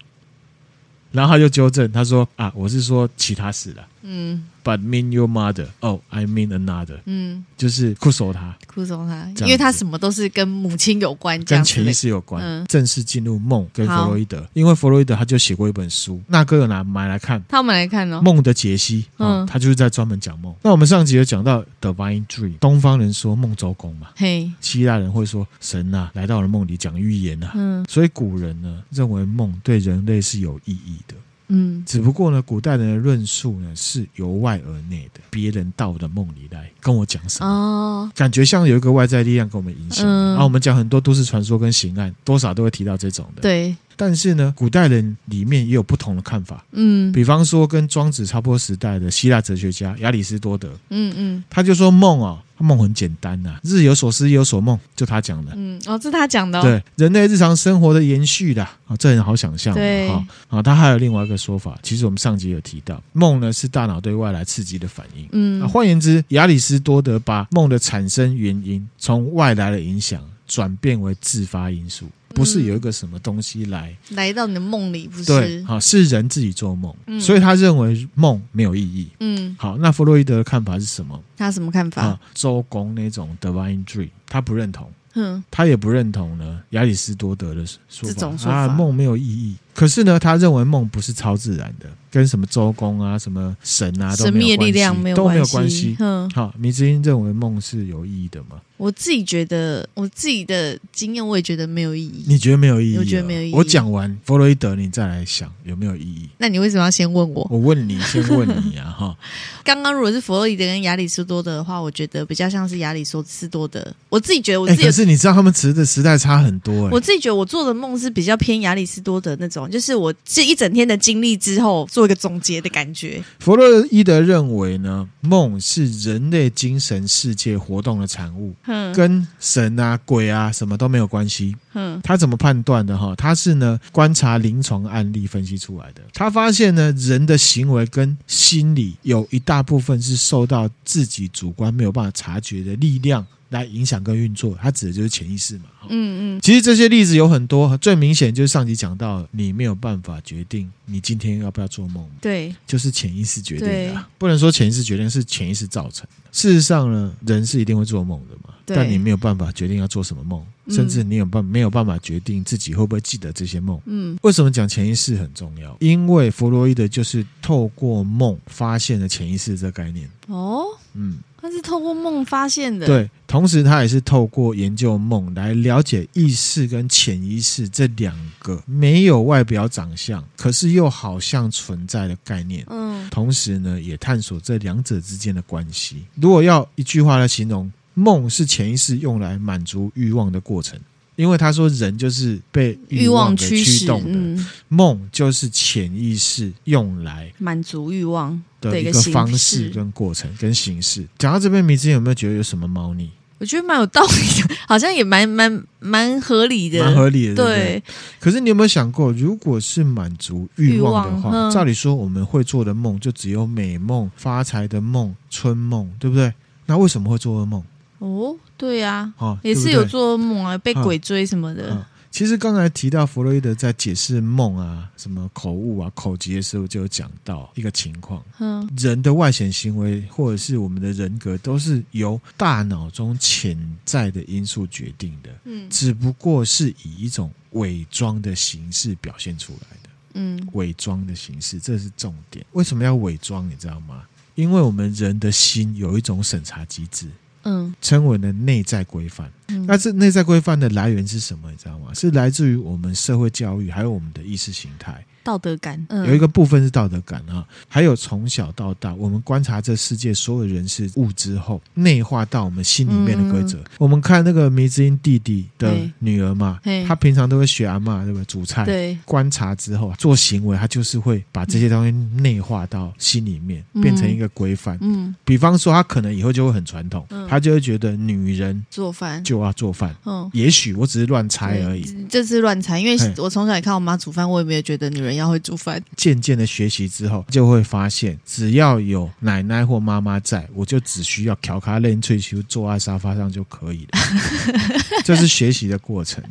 [1.13, 4.43] 然后他就纠正，他说：“啊，我是说其他事了。”嗯。
[4.63, 5.67] But mean your mother?
[5.81, 6.99] Oh, I mean another.
[7.03, 12.41] 嗯，就是哭诉他，哭诉他，因为他什么都是跟母亲有关，跟潜意识有关。
[12.41, 19.05] 嗯，正式进入梦跟弗洛伊德，因为弗洛伊德他就写过一本书，那哥有拿买来看，他买来看哦，梦的解析。
[19.17, 20.55] 嗯，他就是在专门讲梦。
[20.61, 31.15] 那我们上集有讲到 Divine Dream，东方人说梦周公嘛，嘿，希腊人会说神呐来到了梦里讲预言呐，嗯，所以古人呢认为梦对人类是有意义的。
[31.47, 40.07] 嗯，只不过呢，古代人的论述呢是由外而内的，别人到我的梦里来跟我讲什么，哦，感觉像有一个外在力量给我们影响。
[40.07, 43.41] 嗯，然后我们讲很多都市传说跟刑案，多少都会提到这种的。
[43.41, 43.75] 对。
[43.95, 46.65] 但是呢，古代人里面也有不同的看法。
[46.71, 50.67] 嗯，比方说跟庄子差不多时代的希腊哲学家亚里士多德。
[50.89, 55.51] 嗯嗯，他就说梦啊，他梦很简单呐、啊，日有所思，夜有所梦，就他讲的。
[55.55, 56.61] 嗯，哦，这是他讲的、哦。
[56.61, 59.73] 对，人类日常生活的延续的啊、哦，这很好想象。
[59.73, 65.27] 对，啊、哦，他还有另外一个说法，其实我们上集有提到，梦呢是大脑对外来刺激的反应。
[65.33, 72.07] 嗯，啊，换言之，亚里士多德把梦的产生原因从外来的影响转变为自发因素。
[72.33, 75.25] 不是有一个什么东西来来到你的梦里，不是？
[75.25, 79.07] 对，好，是人自己做梦，嗯、所以他认为梦没有意义。
[79.19, 81.21] 嗯，好，那弗洛伊德的看法是什么？
[81.37, 82.19] 他什么看法？
[82.33, 84.91] 周公那种 divine dream，他不认同。
[85.15, 89.55] 嗯，他也不认同呢亚里士多德的说法，说法啊，梦没有意义。
[89.73, 95.95] 可是呢，他认为梦不是超自然的，跟什么周公啊、什么神啊都没有关系，神秘力量没有都没有关系。
[95.99, 98.61] 嗯，好，迷之音认为梦是有意义的吗？
[98.77, 102.25] 我自己觉得，我自己的经验，我也觉得没有意义。
[102.27, 102.97] 你觉得没有意义？
[102.97, 103.53] 我觉得没有意义。
[103.53, 106.29] 我讲完弗洛伊德，你再来想有没有意义？
[106.37, 107.47] 那你为什么要先问我？
[107.49, 108.91] 我问你，先问你啊！
[108.91, 109.17] 哈，
[109.63, 113.85] 刚刚如果是弗洛伊德跟亚里士多德的话，我觉得比较像是亚里士多德。
[114.09, 116.89] 我自己觉得，我自己、欸、可是你知道他们词的时代差很多、欸。
[116.91, 123.23] 我自己觉得，我做的梦是比较偏亚里士多德那种，就是我这一整天的经历之后做一个总结的感觉。
[123.39, 131.55] 弗洛伊德认为呢，梦是人类精神世界活动的产物，嗯，跟神啊、鬼啊什么都没有关系。
[131.73, 132.97] 嗯，他怎么判断的？
[132.97, 136.01] 哈，他是呢观察临床案例分析出来的。
[136.13, 144.57] 他发现呢，人的行为跟心理有一大部分是受到自己主观没有办法察觉的力量来影响跟运作。
[144.61, 145.65] 它指的就是潜意识嘛。
[145.87, 146.41] 嗯嗯。
[146.41, 152.05] 其实这些例子有很多，最明显就是上集讲到，你没有办法决定你今天要不要做梦。
[152.19, 154.05] 对，就是潜意识决定的。
[154.17, 156.29] 不能说潜意识决定，是潜意识造成的。
[156.31, 158.53] 事实上呢，人是一定会做梦的嘛。
[158.65, 163.77] 但你没有办法决定要做什么梦，甚至你有办没有办法决定自己会不会记得这些梦。
[163.85, 165.75] 嗯，为什么讲潜意识很重要？
[165.81, 170.09] 因为弗洛伊德就是透过梦发现了潜意识这个概念。
[170.27, 170.63] 哦，
[170.93, 172.87] 嗯，他是透过梦发现的。
[172.87, 182.65] 对，同时他也是透过研究梦来了解意识跟潜意识这两个没有外表长相，可是又好像存在的概念。
[182.69, 186.05] 嗯，同时呢，也探索这两者之间的关系。
[186.15, 187.69] 如果要一句话来形容。
[187.95, 190.79] 梦是潜意识用来满足欲望的过程，
[191.15, 201.05] 因为他说人就是被欲望给驱动的，嗯、梦就是潜意识用来满足欲望的一个方式跟过程跟形式。
[201.17, 203.09] 讲到这边，迷之音有没有觉得有什么猫腻？
[203.39, 207.35] 我觉得蛮有道理的，好像也蛮蛮蛮合理的，蛮合理的。
[207.35, 207.83] 对，对，对，
[208.17, 216.33] 可是你有没有想过，如果是满足欲望的话，照理说我们会做的梦就只有美梦、发财的梦、春梦，对不对？
[216.65, 217.61] 那为什么会做噩梦？
[218.03, 221.85] 哦，对呀、啊，哦、也是有做梦啊，被鬼追什么的。
[222.11, 235.29] 其实刚才提到弗洛伊德在解释梦啊、什么口误啊、口疾的时候，就有讲到一个情况：嗯，人的外显行为或者是我们的人格，都是由大脑中潜在的因素决定的。
[235.45, 239.89] 嗯，只不过是以一种伪装的形式表现出来的。
[240.15, 242.45] 嗯，伪装的形式，这是重点。
[242.51, 243.49] 为什么要伪装？
[243.49, 244.03] 你知道吗？
[244.35, 247.07] 因为我们人的心有一种审查机制。
[247.43, 249.31] 嗯，称为了内在规范。
[249.49, 251.49] 嗯，那这内在规范的来源是什么？
[251.51, 251.93] 你知道吗？
[251.93, 255.05] 是来自于我们社会教育，还有我们的意识形态。
[255.23, 263.57] 道德感，嗯，有一个部分是道德感啊，还有从小到大，我们观察这世界所有人事物之后，内化到我们心里面的规则。
[263.57, 268.21] 嗯、我们看那个迷之音弟弟的女儿嘛，她平常都会学阿嬷，对吧？
[268.27, 274.77] 煮菜，对，观察之后做行为，她就是会把这些东西内化到心里面，嗯、变成一个规范。
[274.81, 279.23] 嗯，比方说，她可能以后就会很传统，她、嗯、就会觉得女人做饭。
[279.23, 279.95] 就要做饭。
[280.05, 285.12] 嗯，也许我只是乱猜而已，这是乱猜，因为我从小也看我妈煮饭，我也没有觉得女人。
[285.15, 293.99] 要会煮饭，渐渐的学习之后，就会发现，只要有奶奶或妈妈在，我就只需要调卡练脆球坐在沙发上就可以了。
[295.03, 296.23] 这是学习的过程。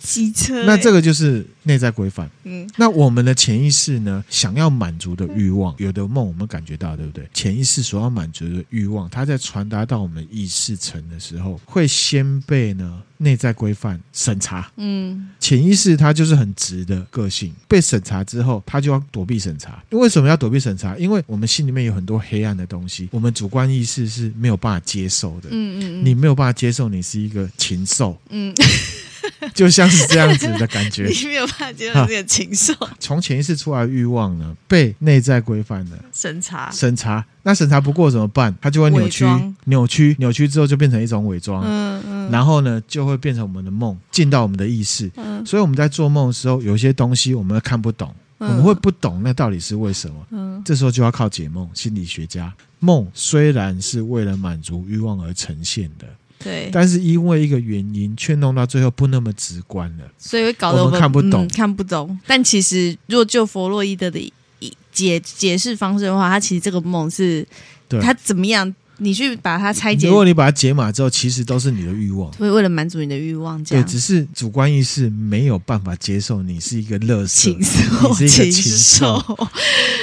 [0.00, 2.30] 机车、欸，那这个就是内在规范。
[2.42, 4.22] 嗯，那我们的潜意识呢？
[4.28, 7.26] 想要满足的欲望，有的梦我们感觉到，对不对？
[7.32, 14.70] 潜意识所要满足的欲望，它在传达到我们意识层的时候，会先被呢内在规范审查。
[14.76, 19.82] 嗯，潜意识它就是很直的个性，被审查之后，它就要躲避审查。
[19.90, 20.96] 为什么要躲避审查？
[20.96, 25.48] 因为我们心里面有很多黑暗的东西，我们主观意识是没有办法接受的。
[25.50, 28.20] 嗯嗯，嗯你没有办法接受你是一个禽兽。
[28.30, 28.54] 嗯。
[29.54, 31.04] 就像是这样子的感觉。
[31.08, 32.74] 你没有办法接受这个禽兽。
[32.98, 37.24] 从潜意识出来的欲望呢，被内在规范的审查，审查。
[37.44, 38.52] 那审查不过怎么办？
[38.60, 39.24] 它就会扭曲，
[39.66, 41.62] 扭曲，扭曲之后就变成一种伪装。
[41.64, 42.30] 嗯嗯。
[42.32, 45.08] 然后呢，就会变成我们的梦，进到我们的意识。
[45.16, 45.44] 嗯。
[45.46, 48.12] 所以我们在做梦的时候，有些东西我们会看不懂。
[48.38, 50.16] 我们会不懂那到底是为什么？
[50.30, 51.66] 嗯，这时候就要靠解梦。
[51.72, 56.06] 心理学家，梦虽然是为了满足欲望而呈现的，
[56.42, 62.18] 对，但是因为一个原因，却弄到最后不那么直观了，所以会搞得我们，看不懂，嗯，看不懂。
[62.26, 64.18] 但其实，如果就弗洛伊德的
[64.94, 67.46] 解解释方式的话，他其实这个梦是，
[67.86, 68.00] 对。
[68.00, 68.74] 他怎么样？
[68.98, 73.84] 你去把它拆解，如果你把它解码之后，其实都是你的欲望，会为了满足你的欲望，这样。
[73.84, 79.38] 对，只是主观意识没有办法接受你是一个乐色，禽兽，你是一个禽兽，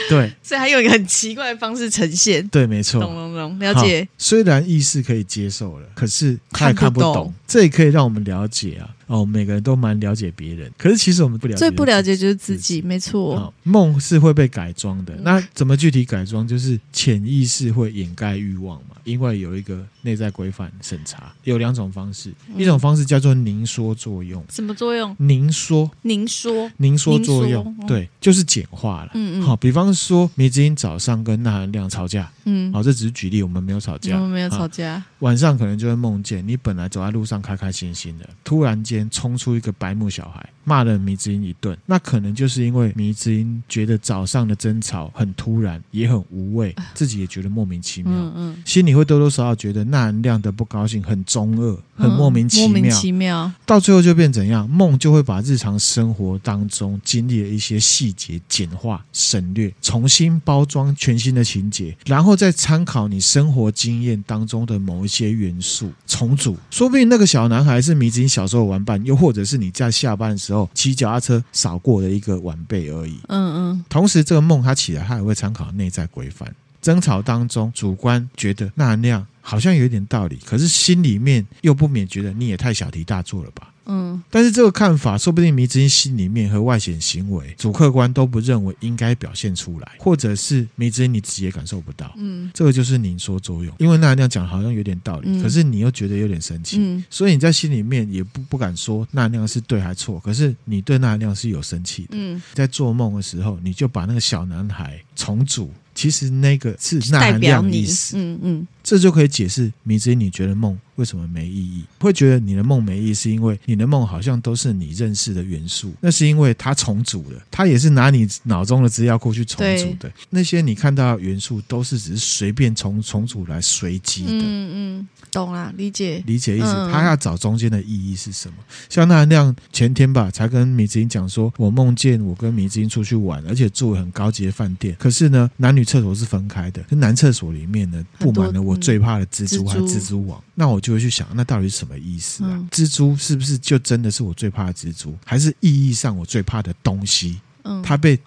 [0.09, 4.05] 对，所以还有一个很奇怪的方式呈现，对，没错，懂懂懂，了解。
[4.17, 7.33] 虽然意识可以接受了，可是他也看不懂，不懂。
[7.47, 8.89] 这也可以让我们了解啊。
[9.11, 13.53] 哦，每个人都蛮了解别人，可是其实我们不了解，最不了解就是自己，没错。
[13.63, 16.47] 梦是会被改装的，那怎么具体改装？
[16.47, 24.43] 就是潜意识会掩盖欲望嘛，因为有一个内在规范审查，有两种方式，一种方式叫做凝缩作用。
[24.49, 25.15] 什么作用？
[25.19, 29.11] 凝缩，凝缩，凝缩作用，对，就是简化了。
[29.13, 29.43] 嗯嗯。
[29.43, 35.03] 好，比方说，迷之音早上跟纳含亮吵架，嗯，好，这只是举例，我们没有吵架，我们没有吵架。
[35.19, 39.01] 晚上可能就会梦见你本来走在路上开开心心的，突然间。
[39.11, 54.67] 冲出一个白目小孩，骂了迷之音一顿，那可能就是因为迷之音觉得早上的争吵很突然，也很无味， 自己也觉得莫名其妙，嗯嗯，心里会多多少少觉得纳含量的不高兴很中二，很莫名其妙，莫名其妙，到最后就变怎样？
[54.67, 73.19] 梦就会把日常生活当中经历的一些细节简化、省略，重新包装全新的情节，然后再参考你生活经验当中的某一些元素重组，说不定那个小男孩是迷之音小时候玩伴，又或者是你在下班的时候骑脚踏车扫过的一个晚辈而已。
[73.27, 73.85] 嗯嗯。
[73.89, 76.53] 同时，这个梦他起来，他也会参考内在规范。
[76.81, 83.67] 争吵当中，主观觉得那样好像有点道理，可是心里面又不免觉得你也太小题大做了吧。
[83.87, 92.13] 嗯，但是这个看法，说不定迷之音心里面和外显行为，主客观都不认为应该表现出来，或者是迷之音你自己也感受不到。
[92.15, 102.09] 嗯，这个就是凝缩作用，因为那样讲好像有点道理，嗯、可是你又觉得有点生气，嗯、所以你在心里面也不不敢说那样是对还错，可是你对那样是有生气的。
[102.11, 105.73] 嗯，在做梦的时候，你就把那个小男孩重组。
[105.93, 111.83] 其实那个是纳含量意思，嗯嗯，这就可以解释迷之音你觉得梦为什么没意义？
[111.99, 120.11] 会觉得你的梦没意义，是因为你的梦好像都是你认识的元素，那是因为它重组了，它也是拿你脑中的资料库去重组的。
[120.29, 124.31] 那些你看到的元素都是只是随便重重组来随机的。
[124.31, 126.73] 嗯嗯，懂了，理解理解意思。
[126.91, 128.55] 他要找中间的意义是什么？
[128.89, 135.85] 像那那样前天吧，才跟米子英讲说，我梦见我跟米子英出去玩，而且住很高级的饭店，可是呢，男女。
[135.91, 140.41] 厕所是分开的，男厕所里面呢，布满了我最怕的蜘蛛和蜘蛛网。
[140.55, 142.67] 那我就会去想，那到底是什么意思啊？
[142.71, 147.39] 蜘蛛是不是就真的是我最怕的蜘蛛，还是意义上我最怕的东西？
[147.83, 148.17] 它被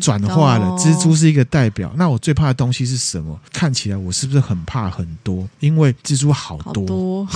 [0.00, 0.66] 转化了。
[0.78, 3.40] 蜘蛛是一个代表，那我最怕的东西是什么？
[3.52, 5.48] 看起来我是不是很怕很多？
[5.58, 7.26] 因为蜘蛛好多，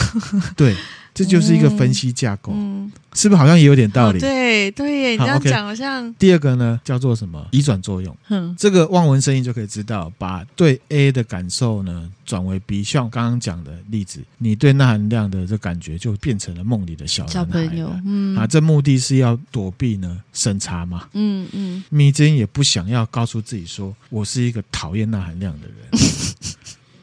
[0.56, 0.76] 对。
[1.18, 4.18] 这就是一个分析架构，嗯、是不是好像也有点道理？
[4.18, 6.14] 哦、对对耶，你这样讲好像。
[6.14, 7.44] 第二个呢，叫做什么？
[7.50, 8.16] 移转作用。
[8.28, 17.26] 嗯，这个望文生义就可以知道，把对 A 的感受呢转为 B，像刚刚讲的例子，你对纳含量的这感觉就变成了梦里的小。
[17.26, 21.08] 小朋友，嗯啊，这目的是要躲避呢审查嘛。
[21.14, 26.00] 嗯嗯，米津也不想要告诉自己说我是一个讨厌纳含量的人，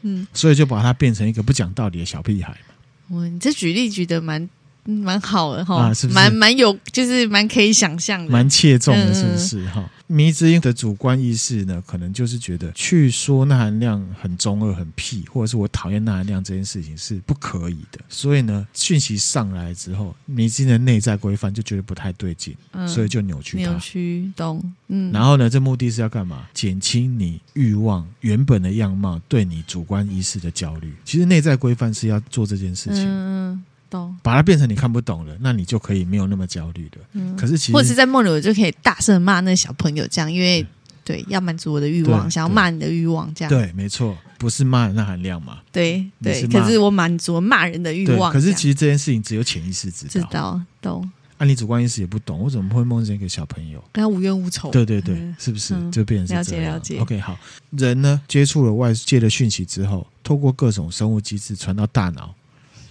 [0.00, 2.52] 嗯，所以就把它变成一个不讲道理的小屁孩。
[2.52, 2.75] 哇，
[3.08, 4.48] 你这举例举得蛮
[4.86, 6.14] 蛮好的哈，是不是？
[6.14, 9.66] 蛮蛮有，就是蛮可以想象的，蛮切中的，是不是？
[9.68, 17.98] 哈、嗯，迷之音的主观意识呢，可能就是觉得去说纳含量很中二、很屁，或者是我讨厌纳含量这件事情是不可以的。
[18.08, 23.70] 所以呢，讯息上来之后，迷之音的内在规范就觉得不太对劲，嗯、所以就扭曲它。
[23.70, 24.72] 扭曲，懂？
[24.88, 25.12] 嗯。
[25.12, 26.46] 然后呢，这目的是要干嘛？
[26.54, 30.94] 减轻你欲望原本的样貌对你主观意识的焦虑。
[31.04, 33.04] 其实内在规范是要做这件事情。
[33.06, 33.64] 嗯。
[33.90, 37.04] 懂，把它变成你看不懂了，那你就可以没有那么焦虑了。
[37.12, 40.66] 嗯，可是其实，或者是在梦里，我就可以大声骂那小朋友，这样，因为、嗯、
[41.04, 43.50] 对，要满足我的欲望，想要骂你的欲望，这样。
[43.50, 45.58] 对，没错，不是骂那含量嘛？
[45.72, 48.32] 对对，可是我满足骂人的欲望。
[48.32, 51.10] 可是其实这件事情只有潜意识知道，知道，懂。
[51.38, 54.70] 啊，你主观意识也不懂，我怎么会梦见一个小朋友跟他无冤无仇？
[54.70, 57.36] 对对对，是不是就变成了解了解？OK，好，
[57.72, 62.34] 人呢接触了外界的讯息之后，透过各种生物机制传到大脑。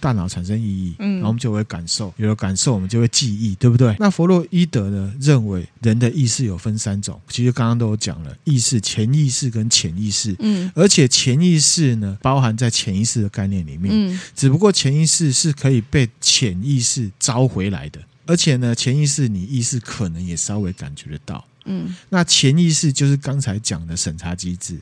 [0.00, 3.94] 大脑产生意义，嗯，然后我们就会感受，有了感受，我们就会记忆，对不对？
[3.98, 24.78] 那弗洛伊德呢，认为人的意识有分三种，其实刚刚都有讲了，意识、潜意识跟潜意识，嗯，而且潜意识呢，包含在潜意识的概念里面，嗯，只不过潜意识是可以被潜意识招回来的，而且呢，潜意识你意识可能也稍微感觉得到，嗯，那潜意识就是刚才讲的审查机制。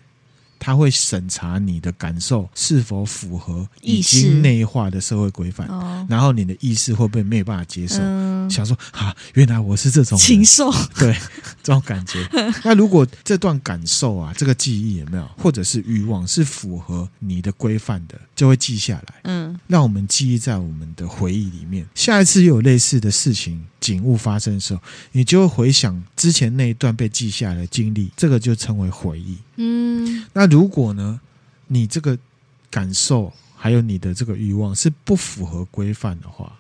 [0.65, 5.69] 他会审查你的感受是否符合已经内化的社会规范，
[6.09, 7.97] 然后你的意识会不会没有办法接受？
[8.01, 11.15] 嗯、想说啊，原来我是这种禽兽， 对
[11.63, 12.27] 这种感觉。
[12.65, 21.87] 那如果这段感受啊，这个记忆有没有，或者是欲望是符合你的规范的，就会记下来，嗯，让我们记忆在我们的回忆里面。
[21.95, 23.65] 下一次又有类似的事情。
[23.81, 24.81] 景物发生的时候，
[25.13, 29.37] 你就会回想之前那一段被记下来的经历，这个就称为回忆。
[29.57, 31.21] 嗯，那如果呢，
[31.67, 32.19] 你这个
[32.71, 36.51] 感受还有你的这个欲望是不符合规范的话，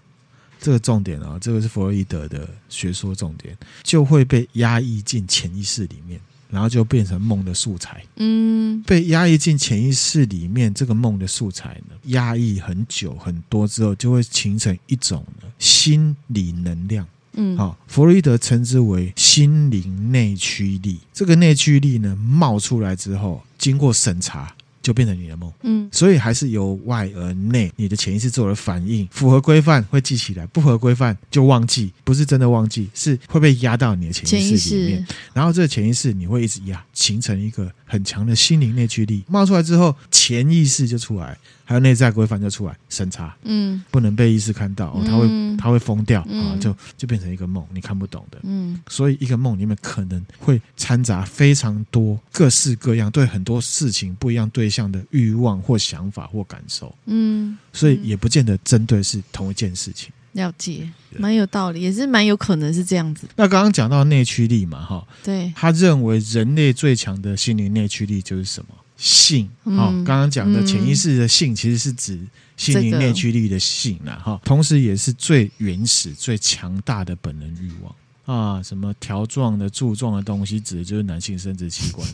[0.60, 6.20] 这个重点啊，这个是弗洛伊德的学说重点，就会被压抑进潜意识里面。
[6.54, 21.00] 然后就变成梦的素材，嗯，被压抑进潜意识里面，这个梦的素材呢，压抑很久很多之后，就会形成一种呢心理能量，嗯，好，弗洛伊德称之为心灵内驱力。
[21.12, 24.54] 这个内驱力呢，冒出来之后，经过审查。
[24.84, 41.38] 就变成你的梦，嗯，所以还是由外而内，你的潜意识做了反应，符合规范会记起来，不合规范就忘记，不是真的忘记，是会被压到你的潜意识里面，然后这个潜意识你会一直压，形成一个很强的心灵内驱力，冒出来之后，潜意识就出来。
[41.64, 60.12] 还有内在规范就出来审查，嗯，不能被意识看到，哦，他会他会疯掉啊，就就变成一个梦，你看不懂的，嗯，所以一个梦里面可能会掺杂非常多各式各样对很多事情不一样对象的欲望或想法或感受，嗯，所以也不见得针对是同一件事情。
[60.32, 63.28] 了解，蛮有道理，也是蛮有可能是这样子。
[63.36, 68.74] 那刚刚讲到内驱力嘛，哈，对，他认为人类最强的心灵内驱力就是什么？
[68.96, 72.18] 性，好，刚刚讲的潜意识的性，其实是指
[72.56, 77.94] 心灵内驱力的性啦，哈，同时也是最原始、最强大的本能欲望。
[78.24, 78.62] 啊。
[78.62, 82.06] 什么条状的、柱状的东西，指的就是男性生殖器官；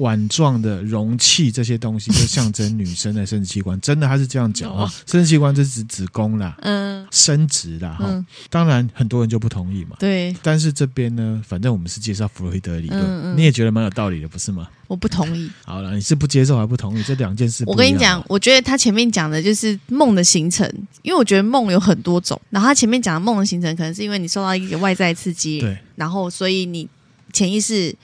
[0.00, 3.78] 碗状的容器这些东西，就象征女生的生殖器官。
[3.80, 8.24] 真的，他是这样讲啊，生殖器官就是指子宫啦，嗯，生殖啦，哈。
[8.48, 10.34] 当然，很多人就不同意嘛，对。
[10.42, 14.66] 但是这边呢，反正我们是介绍弗洛伊德理论，你也觉得蛮有道理的，不是吗？
[14.86, 15.50] 我不同意。
[15.66, 17.02] 好了，你是不接受还不同意？
[17.02, 17.62] 这两件事。
[17.66, 20.66] 我跟你讲，我觉得他前面讲的就是梦的形成，
[21.02, 22.40] 因为我觉得梦有很多种。
[22.48, 26.88] 然后他前面讲的梦的形成，可能是因为你受到一个外在刺激，对，然后所以你
[27.34, 27.94] 潜意识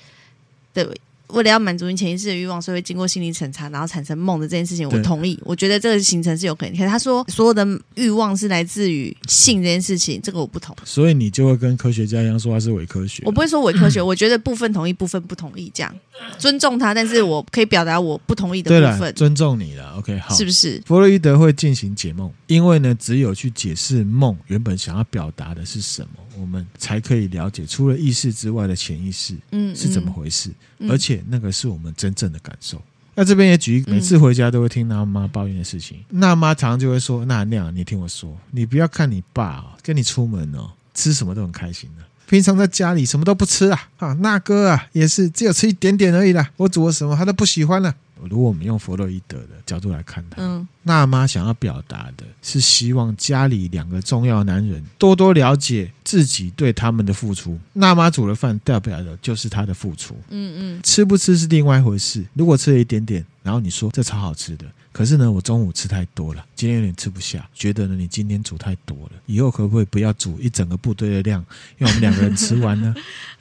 [0.74, 0.94] 的。
[1.28, 5.38] 为了要满足你潜意识的欲望，所以会经过心理审查，然后产生梦的这件事情，我同意。
[5.44, 6.76] 我觉得这个形成是有可能。
[6.76, 10.76] 可是他说所有的欲望是来自于性这件事情，这个我不同。
[10.84, 13.22] 所以你就会跟科学家一样说他是伪科学。
[13.26, 15.94] 我不会说伪科学， 我觉得部分同意，部分不同意，这样
[16.38, 19.12] 尊重他，但是我可以表达我不同意的部分。
[19.14, 20.82] 尊重你了，OK，好，是不是？
[20.86, 26.08] 弗洛伊德会进行解梦，因为呢，只有去解释梦原本想要表达的是什么，
[26.38, 30.50] 我们才可以了解除了意识之外的潜意识，嗯，是怎么回事。
[30.78, 32.80] 嗯、而且那个是我们真正的感受。
[33.14, 36.04] 那这边也举，每次回家都会听娜妈抱怨的事情。
[36.10, 42.04] 那妈常常就会说：“那那样，你听我说，你不要看你爸哦，跟你出门哦，吃什么都很开心的。
[42.28, 46.50] 平常在家里什么都不吃啊，啊，那哥啊也是只有吃一点点而已啦。
[46.56, 47.94] 我煮了什么他都不喜欢了。”
[48.30, 57.58] 如果我们用弗洛伊德的角度来看他，嗯，娜妈想要表达的是希望家里两个重要男人多多了解自己对他们的付出。
[57.74, 60.16] 娜妈煮的饭，代表的就是他的付出。
[60.30, 62.24] 嗯嗯，吃不吃是另外一回事。
[62.32, 64.66] 如果吃了一点点，然后你说这超好吃的。
[64.90, 71.44] 可是呢，我中午吃太多了，今天有点吃不下，觉得呢你今天煮太多了，以后可不可以不要煮一整个部队的量，
[71.78, 72.92] 因为我们两个人吃完呢？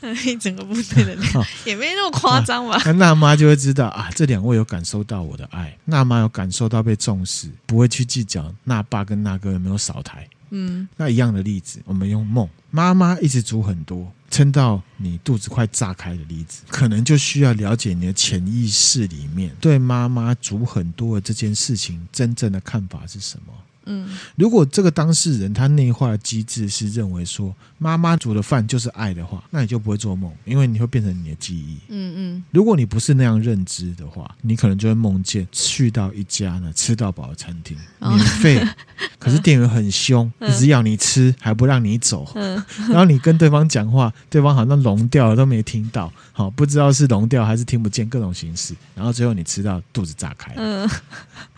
[0.26, 2.80] 一整个部队的量 也没那么夸张吧？
[2.86, 10.28] 那娜妈就会知道啊，这两位有感受到我的爱，娜妈有感受到被重视，不会去计较那爸跟那哥有没有少台。
[10.49, 14.11] 嗯，那一样的例子，我们用梦，妈妈一直煮很多。
[14.31, 23.53] 撑到你肚子快炸开的例子，可能就需要了解你的潜意识里面对妈妈煮很多的这件事情真正的看法是什么。
[23.86, 31.77] 嗯，如果这个当事人他内化的机制是认为说妈妈煮的饭就是爱的话，那你就不会做梦，因为你会变成你的记忆。
[31.89, 38.65] 嗯嗯，如果你不是那样认知的话，你可能就会梦见去到一家呢吃到饱的餐厅，免费，
[39.19, 42.31] 可是店员很凶，一直要你吃，还不让你走。
[42.36, 42.55] 嗯，
[42.89, 50.53] 然后你跟对方讲话，对方好像聋掉了都没听到，好不知道是聋掉还是听不见各种形式，然后最后你吃到肚子炸开。
[50.55, 50.89] 嗯，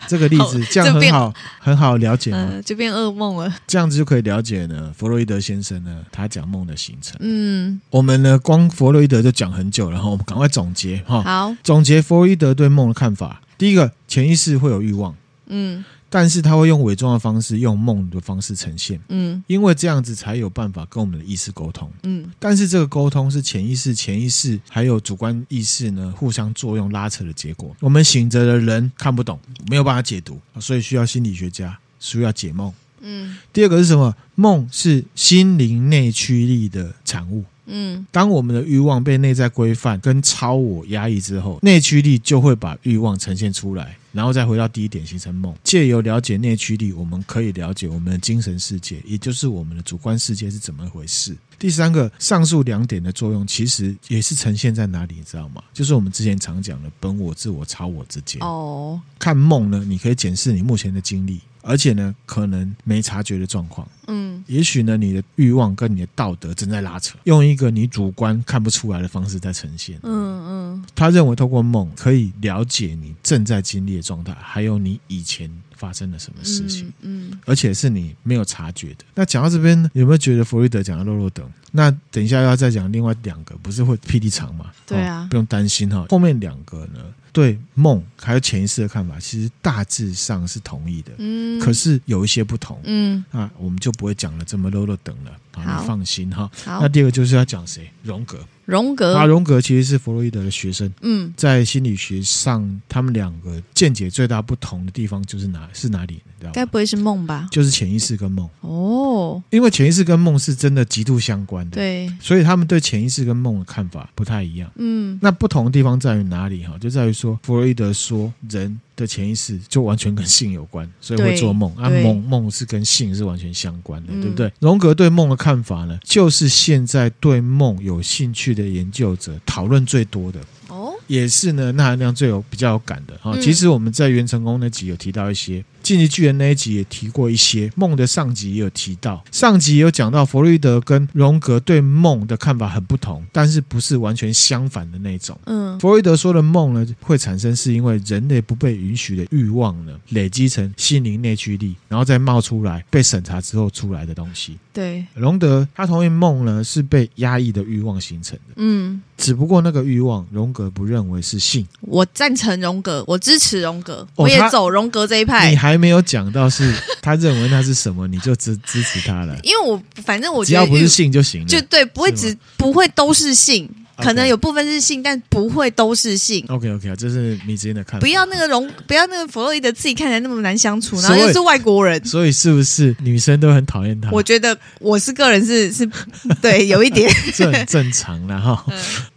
[0.06, 2.17] 这个例子这样很好很好聊。
[2.18, 2.48] 解吗？
[2.50, 3.54] 嗯，就变噩梦了。
[3.66, 4.92] 这样子就可以了解呢。
[4.94, 7.16] 弗洛伊德先生呢，他讲梦的形成。
[7.20, 11.22] 嗯，我们呢，光弗洛伊德就讲很久了，然后我们赶快总结哈。
[11.22, 13.40] 好，总结弗洛伊德对梦的看法。
[13.56, 15.14] 第一个，潜意识会有欲望。
[15.46, 15.84] 嗯。
[16.10, 22.24] 但是他会用伪装的方式，用梦的方式呈现，嗯，因为这样子才有办法跟我们的意识沟通，嗯。
[22.38, 27.76] 但是这个沟通是潜意识、潜意识还有主观意识呢互相作用拉扯的结果。
[27.80, 29.38] 我们醒着的人看不懂，
[29.68, 33.36] 没有办法解读，所以需要心理学家，需要解梦，嗯。
[33.52, 34.14] 第二个是什么？
[34.34, 37.44] 梦是心灵内驱力的产物。
[37.70, 45.54] 嗯，当我们的欲望被内在规范跟超我压抑之后，内驱力就会把欲望呈现出来，然后再回到第一点形成梦。
[45.62, 51.36] 借由了解内驱力，我们可以了解我们的精神世界，也就是我们的主观世界是怎么一回事。
[51.58, 55.62] 第三个，上述两点的作用其实也是呈现在哪里，你知道吗？
[55.74, 58.40] 就是我们之前常讲的本我、自我、超我之间。
[58.40, 61.40] 哦，看梦呢，你可以检视你目前的经历。
[61.68, 70.84] 而且呢，可能没察觉的状况，嗯，也许呢，你的欲望跟你的道德正在拉扯，用一个你主观看不出来的方式在呈现，嗯嗯。
[70.94, 79.04] 他认为透过梦可以了解你正在经历的状态，还有你以前发生了什么事情，嗯，嗯，而且是你没有察觉的。
[79.14, 81.48] 那讲到这边，有没有觉得弗洛伊德讲的落落等？
[81.70, 84.66] 那等一下要再讲另外两个，不是会霹雳长吗？
[84.86, 86.06] 对啊，不用担心哈。
[86.08, 87.00] 后面两个呢？
[87.30, 96.48] 对梦还有潜意识的看法，其实大致上是同意的，嗯，可是有一些不同，嗯，啊我们就不会讲了这么啰啰等了，好，你放心哈。
[96.64, 97.90] 好，那第二个就是要讲谁？
[98.04, 98.38] 荣格。
[98.64, 100.92] 荣格啊，荣格其实是弗洛伊德的学生。
[101.00, 106.14] 嗯，在心理学上，他们两个见解最大不同的地方就是哪是哪里？
[106.14, 106.52] 你知道吗？
[106.54, 107.48] 该不会是梦吧？
[107.50, 111.76] 就是潜意识跟梦哦，因为潜意识跟梦是真的极度相关的。
[111.76, 114.70] 对，所以他们对潜意识跟梦的看法不太一样。
[114.76, 116.62] 嗯，那不同的地方在于哪里？
[116.64, 118.78] 哈，就在于说，弗洛伊德说人。
[118.98, 121.72] 的潜意识就完全跟性有关，所以会做梦。
[121.76, 124.52] 啊，梦梦是跟性是完全相关的，嗯、对不对？
[124.58, 130.40] 荣格对梦的看法呢，就是现在对梦有兴趣的研究者讨论最多的。
[130.68, 133.38] 哦，也是呢，那含量最有比较有感的啊。
[133.40, 135.64] 其实我们在元成功那集有提到一些。
[135.88, 145.40] 进击巨人那一集也提过一些，梦的上集也有提到，上集也有讲到弗洛伊德跟荣格对梦的看法很不同，但是不是完全相反的那种。
[145.46, 154.58] 嗯，弗洛伊德说的梦呢会产生，是因为人类不被允许的欲望呢累积成心灵内驱力，然后再冒出来被审查之后出来的东西。
[154.74, 158.54] 对，荣德他同意梦呢是被压抑的欲望形成的。
[158.56, 161.66] 嗯，只不过那个欲望，荣格不认为是性。
[161.80, 165.48] 我赞成荣格，我支持荣格，我也走荣格这一派。
[165.48, 165.77] 你还。
[165.78, 169.38] 没有讲到是他认为那是什么，你就支支持他了。
[169.42, 173.70] 因为我反正我觉得只要不是性就行了，就对，不会只不会都是性，
[174.02, 176.44] 可能有部分是性，但不会都是性。
[176.48, 178.00] OK OK 啊，这是你之间的看法。
[178.00, 184.10] 不要那个荣，不要那个弗洛伊德自己看起来那么难相处，然后又是外国人，所以是不是女生都很讨厌他？
[184.10, 185.88] 我觉得我是个人是是，
[186.40, 188.64] 对，有一点 这很正常了哈。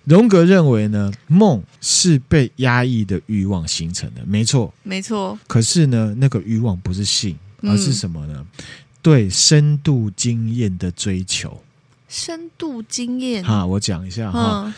[0.06, 5.38] 荣格认为呢，梦是被压抑的欲望形成的，没错，没错。
[5.48, 8.34] 可是呢，那个欲望不是性，而是什么呢？
[8.38, 8.66] 嗯、
[9.02, 11.62] 对深度经验的追求。
[12.12, 14.66] 深度经验，哈，我讲一下哈。
[14.66, 14.74] 嗯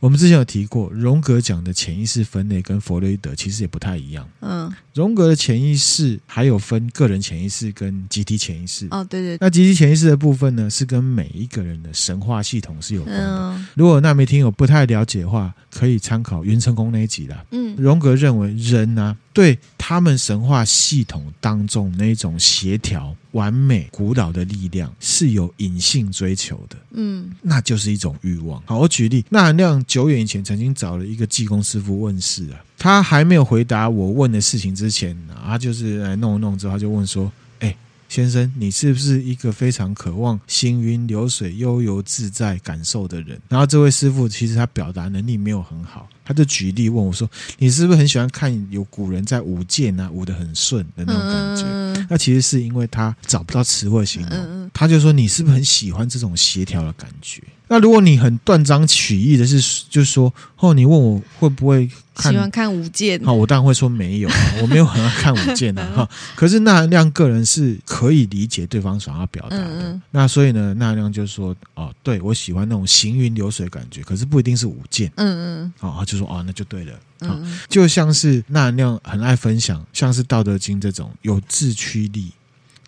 [0.00, 4.26] 我们之前有提过，荣格讲的潜意识分类跟弗洛伊德其实也不太一样。
[4.40, 8.88] 嗯，荣格的潜意识还有分个人潜意识跟集体潜意识。
[8.92, 9.36] 哦，对对。
[9.38, 13.28] 那集体潜意识的部分呢，是跟每一个人的神话系统是有关的。
[13.28, 17.44] 嗯、如果那没听友不太了解的话，可以参考袁成功那一集啦。
[17.50, 23.14] 嗯，荣格认为人呢、啊，对他们神话系统当中那种协调。
[23.32, 28.60] 完美古老的力量是有隐性追求的，嗯，那就是一种欲望。
[28.66, 37.76] 好，我举例，那含量久远以前曾经找了一个技工师傅问事啊，他还没有回答我问的事情之前，他就是来弄一弄之后，他就问说：“哎，
[38.08, 46.08] 先生，你是不是一个非常渴望行云流水、悠游自在感受的人？”然后这位师傅其实他表达能力没有很好。
[46.30, 47.28] 他就举例问我说
[47.58, 54.30] ：“你是不是很喜欢看有古人在舞剑啊，舞的很顺的那种感觉？”嗯、那其实是因为他找不到词汇形容。
[54.32, 63.22] 嗯、他就说：“你是不是很喜欢这种协调的感觉？”那如果你很断章取义的是，就是说，哦，你问我会不会看喜欢看舞剑？
[63.24, 64.28] 好，我当然会说没有，
[64.60, 66.08] 我没有很爱看舞剑的哈。
[66.34, 69.64] 可是那亮个人是可以理解对方想要表达的。
[69.64, 82.32] 嗯嗯，那所以呢，那亮就说：“哦，对我喜欢那种行云流水的感觉，可是不一定是舞剑。”嗯嗯，好，他就说：“哦，那就对了。”嗯，就像是纳亮很爱分享，像是《道德经》这种有自驱力、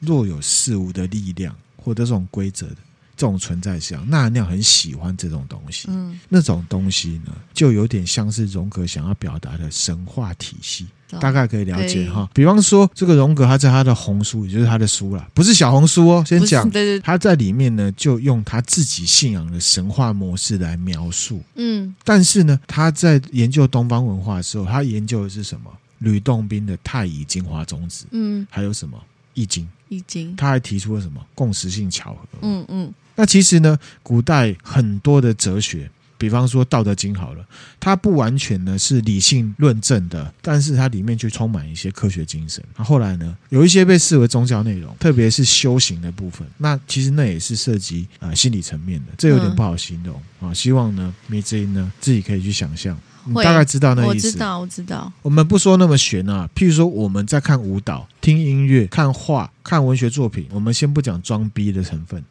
[0.01, 2.76] 若有似无的力量或者这种规则的。
[3.14, 5.87] 这种存在像，纳兰亮很喜欢这种东西。
[5.89, 10.89] 嗯，那种东西呢，就有点像是荣格想要表达的神话体系。
[11.20, 25.70] 大概可以了解哈，比方说这个荣格他在他的红书，也就是他的书啦，不是小红书哦，先讲，对对，他在里面呢就用他自己信仰的神话模式来描述，嗯，但是呢他在研究东方文化的时候，他研究的是什么？
[25.98, 29.00] 吕洞宾的太乙精华宗旨，嗯，还有什么
[29.34, 29.68] 易经？
[29.88, 32.38] 易经，他还提出了什么共识性巧合？
[32.40, 35.88] 嗯嗯，那其实呢，古代很多的哲学。
[36.22, 37.44] 比方说《道德经》好了，
[37.80, 42.62] 它不完全呢是理性论证的，但是它里面却充满一些科学精神。
[42.76, 50.54] 那后来呢，有一些被视为宗教内容，特别是修行的部分，那其实那也是涉及啊、心理层面的，这有点不好形容啊。
[50.54, 52.96] 希望呢，迷之音呢自己可以去想象。
[53.24, 55.12] 你大概知道那意思，我知道，我知道。
[55.22, 62.22] 我们不说那么玄啊，譬如说我们在看舞蹈、听音乐、看画、看文学作品，我们先不讲装逼的成分，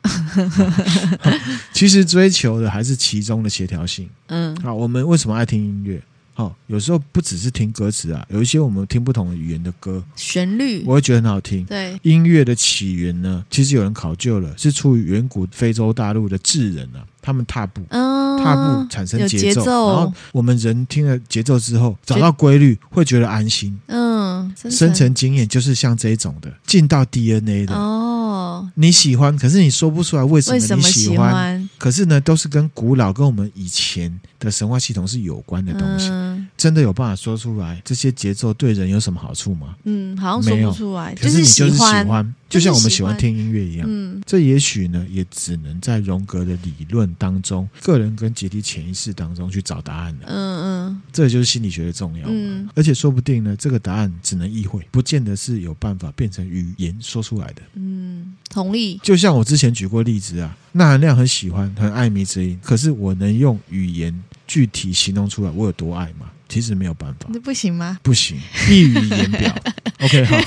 [1.74, 4.10] 其实追求的还是其中的协调性。
[4.28, 6.02] 嗯，好，我们为什么爱听音乐？
[6.34, 11.66] 好，有时候不只是听歌词啊，有一些我们听不同的语言的歌，旋律，我会觉得很好听。
[11.66, 17.04] 对，音乐的起源呢，其实有人考究了，是出于远古非洲大陆的智人啊。
[17.24, 23.80] 他们踏步，嗯踏步产生节奏，然后我们人听了节奏之后，找到规律，会觉得安心。
[23.86, 27.76] 嗯，深层经验就是像这种的，进到 DNA 的。
[27.76, 31.61] 哦，你喜欢，可是你说不出来为什么你喜欢。
[31.82, 36.12] 可是呢，都是跟古老、跟我们以前的神话系统是有关的东西。
[36.56, 39.76] 真的有办法说出来这些节奏对人有什么好处吗？
[39.86, 41.16] 嗯，好像说不出来。
[41.16, 43.88] 可是你就是喜欢，就像我们喜欢听音乐一样。
[43.90, 47.10] 嗯，这也许呢，也只能在荣格的理论。
[47.18, 59.00] 当中，个人跟集体潜意识当中去找答案了，嗯嗯，这就是心理学的重要，嗯，而且说不定呢，这个答案只能意会，不见得是有办法变成语言说出来的，嗯，同意。
[59.04, 66.32] 就像我之前举过例子啊，那含量很喜欢，很爱迷之音，可是我能用语言具体形容出来我有多爱吗？
[66.50, 67.98] 其实没有办法，那不行吗？
[68.04, 68.38] 不行，
[68.70, 69.56] 溢于言表。
[70.02, 70.38] OK，好。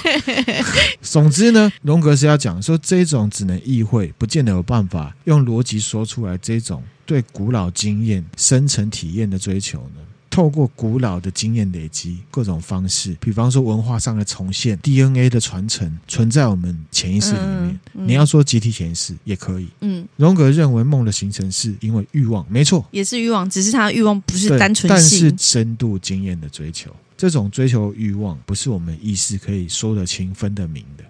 [1.00, 6.38] 总之呢，荣 格是要讲说，这种只能意会，不见得有办法用逻辑说出来。
[6.38, 10.00] 这种对古老经验、深层体验的追求呢？
[10.30, 17.68] 透过古老的经验累积，各种方式，比方说文化上的重现、DNA 的传承，存在我们潜意识里面。
[17.68, 19.68] 嗯嗯、你要说集体潜意识也可以。
[19.82, 31.04] 嗯，荣格认为梦的形成是因为欲望，没错，也是欲望，只是他的欲望不是单纯，但是深度经验的追求，这种追求欲望不是我们意识可以说得清、分得明的。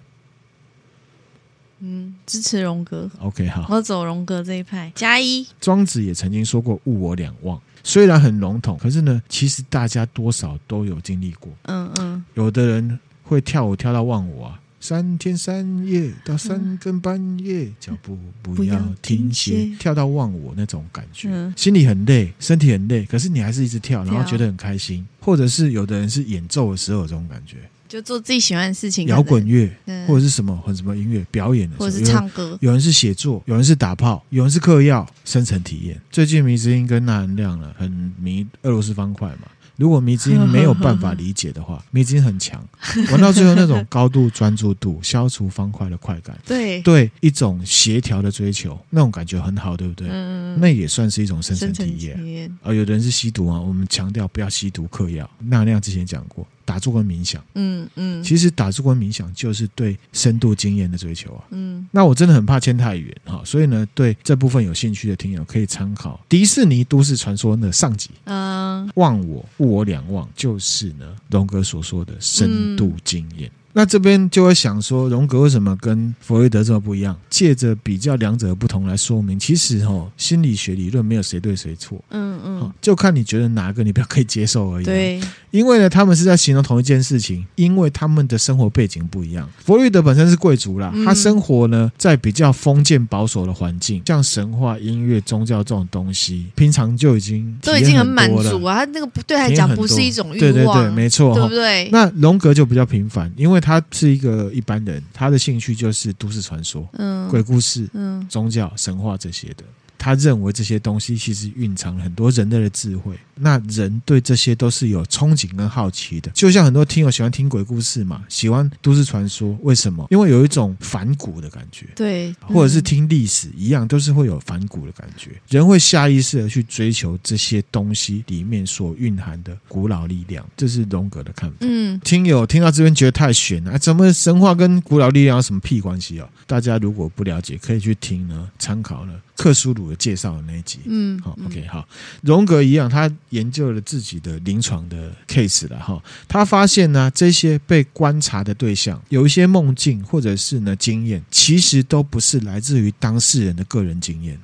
[1.79, 3.09] 嗯，支持荣格。
[3.19, 4.91] OK，好，我走荣格这一派。
[4.95, 7.61] 加一，庄子也曾经说过“物我两忘”。
[7.83, 11.51] 虽然很笼统，可是呢，其实大家多少都有经历过。
[11.63, 25.05] 嗯嗯，有的人会跳舞跳到忘我啊，三天三夜到三更半夜，脚步不要停歇，跳到忘我那种感觉，心里很累，身体很累，可是你还是一直跳，然后觉得很开心。
[25.19, 27.57] 或者是有的人是演奏的时候有这种感觉。
[27.87, 29.69] 就做自己喜欢的事情，摇滚乐
[30.07, 32.57] 或者是什么或者什么音乐表演的或者是唱歌。
[32.61, 35.99] 有人是写作，有人是打炮，有人是嗑药，深层体验。
[36.11, 39.47] 最近迷之音跟纳兰亮了，很迷俄罗斯方块嘛。
[39.77, 42.65] 如果迷之音没有办法理解的话， 迷之音很强，
[43.11, 50.07] 玩到最后那种高度专注度， 消除方块的快感，对对，一种协调的追求，那种感觉很好，对不对？
[50.09, 52.49] 嗯，那也算是一种深层体验。
[52.63, 55.29] 而有的人是吸毒啊，我们强调不要吸毒、嗑药。
[55.39, 56.47] 纳兰亮之前讲过。
[56.65, 66.19] 打坐跟冥想，嗯嗯，其实打坐跟冥想就是对深度经验的追求啊，嗯，那我真的很怕牵太远哈，所以呢，对这部分有兴趣的听友可以参考。
[66.27, 73.47] 迪士尼都市传说的上集，嗯，忘我物我两忘，就是呢龙哥所说的深度经验。
[73.49, 77.13] 嗯那这边就会想说，荣格为什么跟弗洛伊德这么不一样？
[77.29, 84.85] 借着比较两者的不同来说明，其实哦，心理学理论没有谁对谁错，嗯嗯，就看你觉得哪个你比较可以接受而已。
[84.85, 85.19] 对，
[85.51, 89.45] 因为呢，他们是在形容同一件事情，因为他们的生活背景不一样。
[89.59, 98.85] 弗洛伊德本身是贵族啦，他生活呢在比较封建保守的环境，像神话、音乐、宗教这种东西，平常就已经都已经很满足啊。
[98.85, 101.89] 他那个不对他来讲不是一种欲望，对对对，没错，对不对？
[101.91, 103.61] 那荣格就比较平凡，因为。
[103.65, 109.63] 他是一个一般人，他的兴趣就是都市传说、嗯、鬼故事、嗯、宗教、神话这些的。
[110.05, 113.17] 他认为这些东西其实蕴藏了很多人类的智慧。
[113.33, 120.05] 那人对这些都是有憧憬跟好奇的，就像很多听友喜欢听鬼故事嘛，喜欢都市传说，为什么？
[120.11, 125.31] 因为有一种反骨的感觉，对，或者是听历史一样，都是会有反骨的感觉。
[125.49, 131.57] 人会下意识的去追求这些东西里面所蕴含的古老力量，这是荣格的看法。
[131.61, 136.29] 嗯，听友听到这边觉得太玄了，怎么神话跟古老力量有什么屁关系哦？
[136.45, 140.79] 大家如果不了解，可以去听呢，参考了克苏鲁的介绍的那一集。
[140.85, 141.87] 嗯，好，OK，好，
[142.21, 146.01] 荣格一样，他研究了自己的临床的 case 了哈。
[146.27, 154.39] 他发现呢，这些被观察的对象有一些梦境或者是呢经验，其实都不是来自于当事人的个人经验。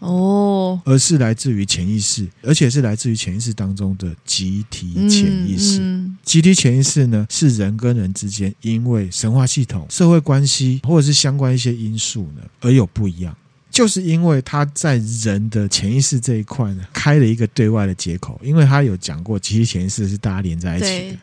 [0.00, 5.78] 哦，而是来自于潜意识，而且是来自于潜意识当中的集体潜意识。
[5.78, 13.32] 嗯嗯、集体潜意识呢，是人跟人之间因为神话系统、社会关系或者是相关一些因素呢，而有不一样。
[13.72, 21.18] 就是因为他在人的潜意识这一块呢，开了一个对外的接口，因为他有讲过其实潜意识是大家连在一起的，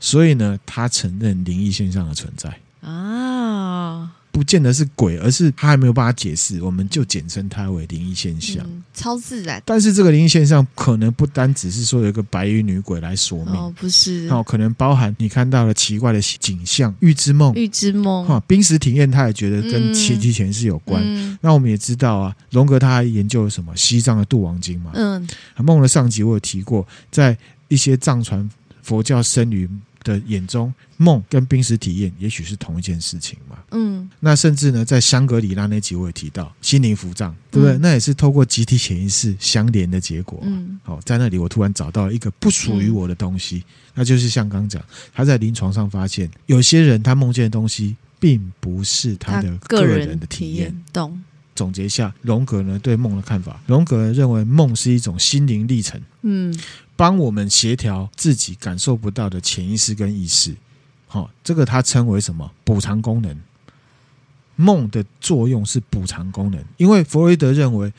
[0.00, 2.54] 所以呢，他承认灵异现象的存在。
[2.80, 4.12] 啊。
[4.34, 9.62] 不见得是鬼，而是他还没有办法解释，我们就简称它为灵异现象，嗯，超自然。
[9.64, 21.00] 但是这个灵异现象可能不单只是说有一个白衣女鬼来索命，哦，不是，哦，可能包含你看到了奇怪的景象、预知梦、预知梦，哈，濒死体验，他也觉得跟七七前世有关。
[21.06, 25.28] 嗯，那我们也知道啊，荣格他还研究了什么西藏的度王经嘛，嗯，
[25.58, 28.50] 梦的上集我有提过，在一些藏传
[28.82, 29.70] 佛教僧侣
[30.04, 33.58] 的眼中，梦跟濒死体验也许是同一件事情嘛。
[33.72, 37.76] 嗯，那甚至呢，在香格里拉那集我也提到心灵符帐，对不对？
[37.76, 40.38] 嗯、那也是透过集体潜意识相连的结果。
[40.42, 44.80] 嗯，好，在那里我突然找到了一个不属于我的东西，嗯、那就是像刚讲，
[45.12, 50.72] 他在临床上发现，有些人他梦见的东西并不是他的个人的体验。
[50.92, 51.20] 懂。
[51.56, 56.00] 总结一下，荣格呢对梦的看法，荣格认为梦是一种心灵历程。
[56.22, 56.52] 嗯。
[56.96, 60.54] 帮我们协调自己感受不到的潜意识跟意识，
[61.06, 62.50] 好，这个它称为什么？
[62.64, 63.36] 补偿功能。
[64.56, 67.92] 梦的作用是补偿功能，因为弗洛伊德认为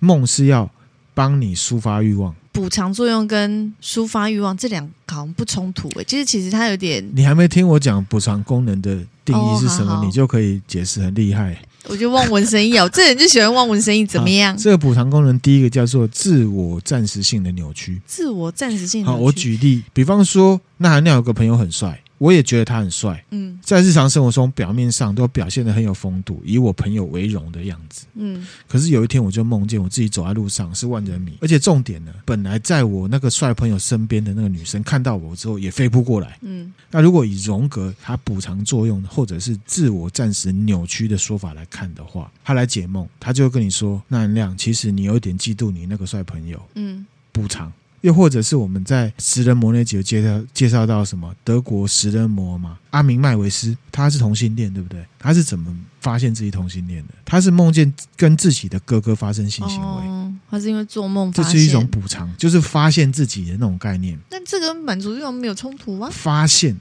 [0.00, 0.70] 梦是要
[1.14, 2.34] 帮你抒发欲望。
[2.52, 7.02] 补偿作用跟抒发欲望这两个好像不冲突诶，其实其实它有点。
[7.14, 11.64] 你还没听我讲补偿功能的定义是什么，哦、好好你就可以解释很厉害。
[11.88, 14.56] 我觉得望文生义哦，这人就喜欢望文生义，怎么样？
[14.56, 18.00] 这个补偿功能，第一个叫做自我暂时性的扭曲。
[18.06, 19.04] 自我暂时性。
[19.04, 22.00] 好，我举例，比方说，那韩亮有个朋友很帅。
[22.24, 28.46] 我也觉得他很帅，嗯，在日常生活中表面上都表现得很有风度，以我朋友为荣的样子，嗯。
[28.66, 36.72] 可是有一天我就梦见我自己走在路上是万人迷，而且重点呢，本来在我那个帅朋友身边的那个女生看到我之后也飞扑过来，嗯。
[36.90, 47.70] 那如果以荣格他补偿作用或者是自我暂时扭曲的说法来看的话，他来解梦，他就会跟你说：“那韩亮，其实你有点嫉妒你那个帅朋友，嗯，补偿。”
[48.04, 52.78] 又或者是我们在食人魔那集有介绍介绍到什么德国食人魔嘛？
[52.90, 55.02] 阿明麦维斯他是同性恋，对不对？
[55.18, 57.14] 他是怎么发现自己同性恋的？
[57.24, 61.32] 他是梦见跟自己的哥哥发生性行为，哦、他是因为做梦。
[61.32, 64.18] 这是一种补偿，就是发现自己的那种概念。
[64.28, 66.10] 但这个满足欲望没有冲突吗？
[66.12, 66.76] 发现，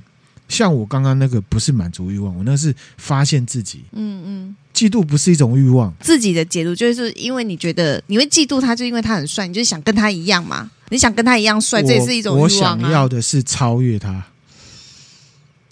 [0.50, 3.86] 像我刚刚那个不是满足欲望，我那是发现自己。
[3.94, 5.94] 嗯嗯，嫉妒不是一种欲望。
[6.00, 10.70] 自己的解读就是因为你觉得你会嫉妒他，就因为他很帅，你就想跟他一样嘛。
[10.90, 12.46] 你想跟他一样帅，这也是一种欲望啊。
[12.46, 14.26] 我想要的是超越他。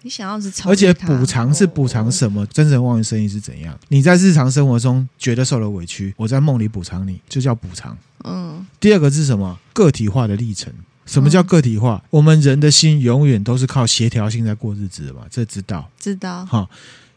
[0.03, 2.43] 你想要的是超越他，而且补偿是补偿什么？
[2.47, 3.77] 真正望文生意是怎样？
[3.89, 7.95] 你在日常生活中觉得受了委屈，我在梦里补偿你，就叫补偿。
[8.23, 8.65] 嗯。
[8.79, 9.59] 第二个是什么？
[9.73, 10.73] 个体化的历程。
[11.05, 12.01] 什么叫个体化？
[12.09, 15.21] 我们人的心永远都是靠协调性在过日子的嘛？
[15.29, 15.87] 这知道？
[15.99, 16.45] 知道。
[16.45, 16.67] 好。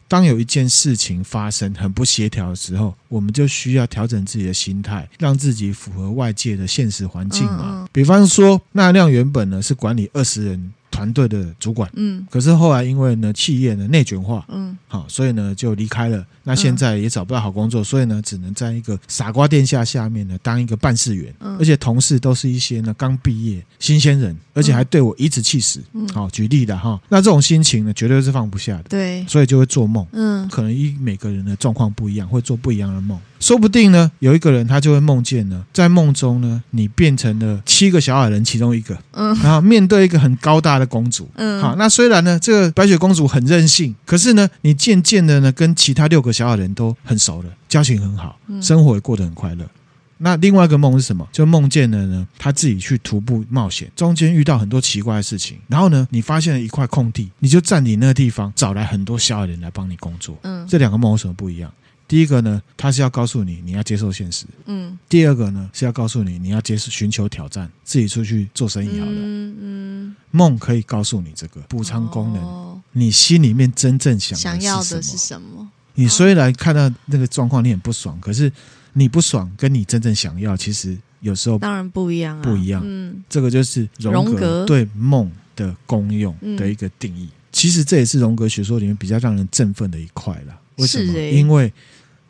[0.07, 7.87] 当有一件事情发生很不协调的时候，我们就需要调整自己的心态，让自己符合外界的现实环境嘛。
[7.91, 16.25] 比方说，那亮原本呢是管理二十人团队的主管，嗯，可是后来因为呢企业呢内卷化，嗯，好，所以呢就离开了。
[16.43, 25.81] 那现在也找不到好工作，所以呢只能在一个傻瓜殿下下面呢当一个办事员，而且同事都是一些呢刚毕业新鲜人，而且还对我颐指气使。
[26.13, 33.19] 好，举例的哈，那这种心情呢绝对是放不下的，对，所以就会做梦，嗯，可能一每个人的状况不一样，会做不一样的梦。
[33.37, 49.63] 说不定呢，有一个人他就会梦见呢，在梦中呢，你变成了七个小矮人其中一个，嗯，然后面对一个很高大的公主，嗯，好，那虽然呢，这个白雪公主很任性，可是呢，你渐渐的呢，跟其他六个小矮人都很熟了，交情很好，生活也过得很快乐。
[49.63, 49.69] 嗯，
[50.17, 51.27] 那另外一个梦是什么？
[51.31, 60.37] 就梦见了呢，他自己去徒步冒险，中间遇到很多奇怪的事情，然后呢，你发现了一块空地，你就占领那个地方，找来很多小矮人来帮你工作。
[60.43, 61.71] 嗯，这两个梦有什么不一样？
[62.07, 64.97] 第一个呢，他是要告诉你你要接受现实，嗯。
[65.09, 69.11] 第二个呢是要告诉你你要接受寻求挑战，自己出去做生意好了。
[69.11, 70.15] 嗯嗯。
[70.31, 75.67] 梦可以告诉你这个补偿功能，哦、你心里面真正想想要的是什么？
[75.95, 78.51] 你虽然看到那个状况你很不爽，可是
[78.93, 82.81] 你不爽跟你真正想要，其实有时候当然不一样，不一样。
[82.85, 87.29] 嗯，这个就是荣格对梦的功用的一个定义。
[87.51, 90.59] 其实这也是荣格学说里面比较让人振奋的一块了。
[90.75, 91.17] 为什么？
[91.17, 91.71] 因为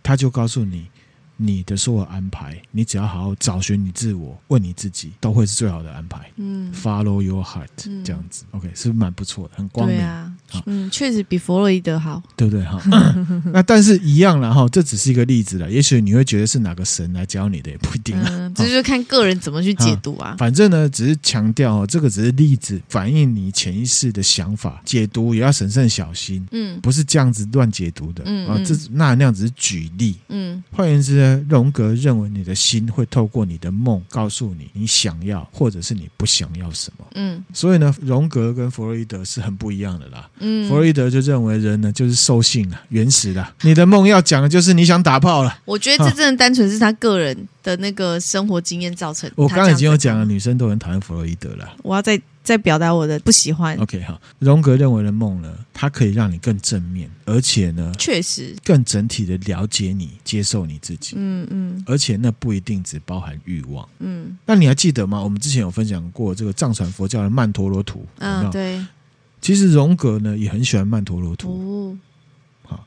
[0.05, 0.87] 他就告诉你，
[1.35, 6.31] 你的所有安排，你只要好好找寻你自我，问你自己，都会是最好的安排。
[6.35, 9.97] 嗯，Follow your heart，、嗯、这样子，OK，是不是蛮不错的，很光明。
[10.65, 12.63] 嗯，确实比弗洛伊德好，对不对？
[12.63, 12.81] 哈，
[13.51, 15.69] 那但是一样了哈，这只是一个例子了。
[15.69, 18.15] 也许你会觉得是哪个神来教你的，也不一定。
[18.23, 20.35] 嗯，这就看个人怎么去解读啊。
[20.37, 26.45] 反正呢，只是强调哦，这个只是例子，反映你潜意识的想法，解读也要审慎小心。
[26.51, 28.23] 嗯，不是这样子乱解读的。
[28.25, 30.15] 嗯，啊，这那那样只是举例。
[30.29, 37.05] 嗯，换言之呢，荣格认为你的心会透过你的梦告诉你你想要或者是你不想要什么。
[37.15, 40.29] 嗯，所以呢，荣格跟弗洛伊德是很不一样的啦。
[40.39, 43.45] 嗯，弗洛伊德就认为人呢就是兽性啊，原始的。
[43.61, 45.57] 你的梦要讲的就是你想打炮了。
[45.65, 49.29] 我觉得这真的单纯是他个人的那个生活经验造成。
[49.35, 51.67] 我刚刚已经有讲了，女生都很讨厌弗洛伊德了。
[51.83, 53.75] 我要再再表达我的不喜欢。
[53.77, 54.19] OK，好。
[54.39, 61.15] 荣格认为的梦呢，它可以让你更正面，而且呢，确实更整体的了解你、接受你自己。
[61.17, 61.83] 嗯嗯。
[61.87, 63.87] 而且那不一定只包含欲望。
[63.99, 64.37] 嗯。
[64.45, 65.23] 那你还记得吗？
[65.23, 68.05] 我们之前有分享过这个藏传佛教的曼陀罗图。
[68.19, 68.85] 嗯，对。
[69.45, 71.95] 其实荣格呢也很喜欢曼陀罗图，
[72.63, 72.83] 好，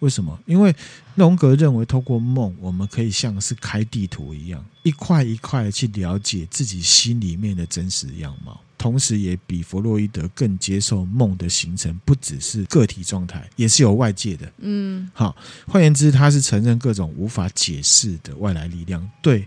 [0.00, 0.36] 为什么？
[0.44, 0.74] 因为
[1.14, 14.52] 荣格认为，透过梦，我们可以像是开地图一样，一块一块的去了解自己心里面的真实样貌，同时也比弗洛伊德更接受梦的形成不只是个体状态，也是有外界的。
[14.58, 15.36] 嗯，好，
[15.68, 19.46] 换言之，他是承认各种无法解释的外来力量对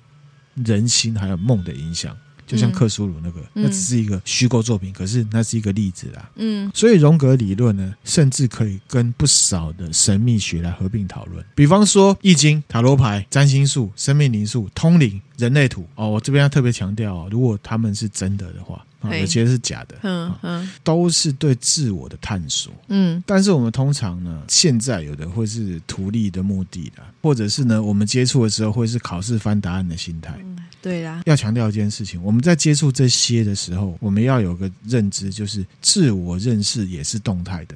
[0.54, 2.16] 人心还有梦的影响。
[2.46, 6.30] 就像克苏鲁那个，嗯、那只是一个虚构作品，可是那是一个例子啦。
[6.36, 11.44] 嗯，所以荣格理论呢，甚至可以跟不少的神秘学来合并讨论。
[11.56, 15.88] 比方说《易经》、塔罗牌、占星术、生命灵数、通灵、人类图。
[15.96, 18.86] 哦，我这边要特别强调哦，如果他们是真的的话。
[19.12, 31.22] 有些是假的，嗯嗯，都是对自我的探索，嗯，但是我们通常呢，现在有的会是图利的目的的，或者是呢，我们接触的时候会是考试翻答案的心态，嗯，对啦。
[31.26, 37.76] 要强调一件事情，我们在接触这些的时候，我们要有个认知，就是自我认识也是动态的，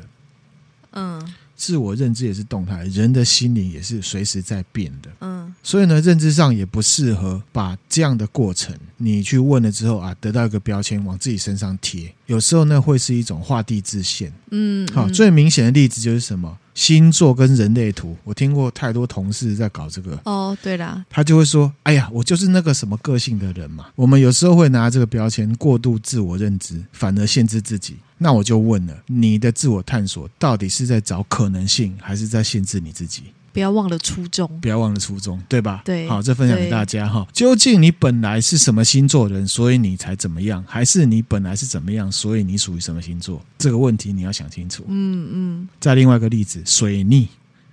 [0.91, 1.33] 嗯。
[1.57, 5.09] 自我认知也是动态，人的心灵也是随时在变的。
[5.21, 12.13] 嗯，所以呢，认知上也不适合把这样的过程，你去问了之后啊，得到一个标签往自己身上贴。
[12.27, 14.31] 有时候呢，会是一种画地自限。
[14.51, 16.57] 嗯，好，最明显的例子就是什么？
[16.75, 20.15] 星座跟人类图，我听过太多同事在搞这个。
[20.25, 27.97] 哦，对啦，他就会说：“哎呀，我就是那个什么个性的人嘛。”我们有时候会拿这个标签过度自我认知，反而限制自己。
[28.17, 33.23] 那我就问了，你的自我探索到底是在找可能性，还是在限制你自己？
[33.53, 35.81] 不要忘了初衷，不要忘了初衷，对吧？
[35.83, 37.27] 对，好，这分享给大家哈。
[37.33, 40.63] 究竟你本来是什么星座人，所以你才怎么样？
[40.67, 43.41] 还是你本来是怎么样，所以你属于什么星座？
[43.57, 44.83] 这个问题你要想清楚。
[44.87, 45.69] 嗯嗯。
[45.79, 47.27] 再另外一个例子，水逆，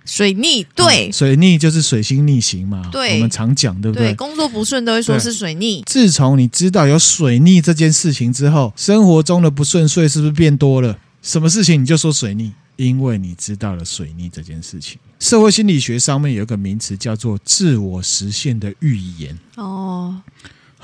[0.05, 2.87] 水逆，对，水逆就是水星逆行嘛。
[2.91, 4.09] 对，我们常讲，对不对？
[4.09, 5.83] 对，工作不顺都会说是水逆。
[5.85, 10.97] 自从你知道有水逆这件事情之后，生活中的不顺遂是不是变多了？
[11.21, 12.53] 什么事情你就说水逆？
[12.75, 19.39] 因为你知道了水逆这件事情，社会心理学上面有一个名词叫做自我实现的预言。
[19.55, 20.21] 哦，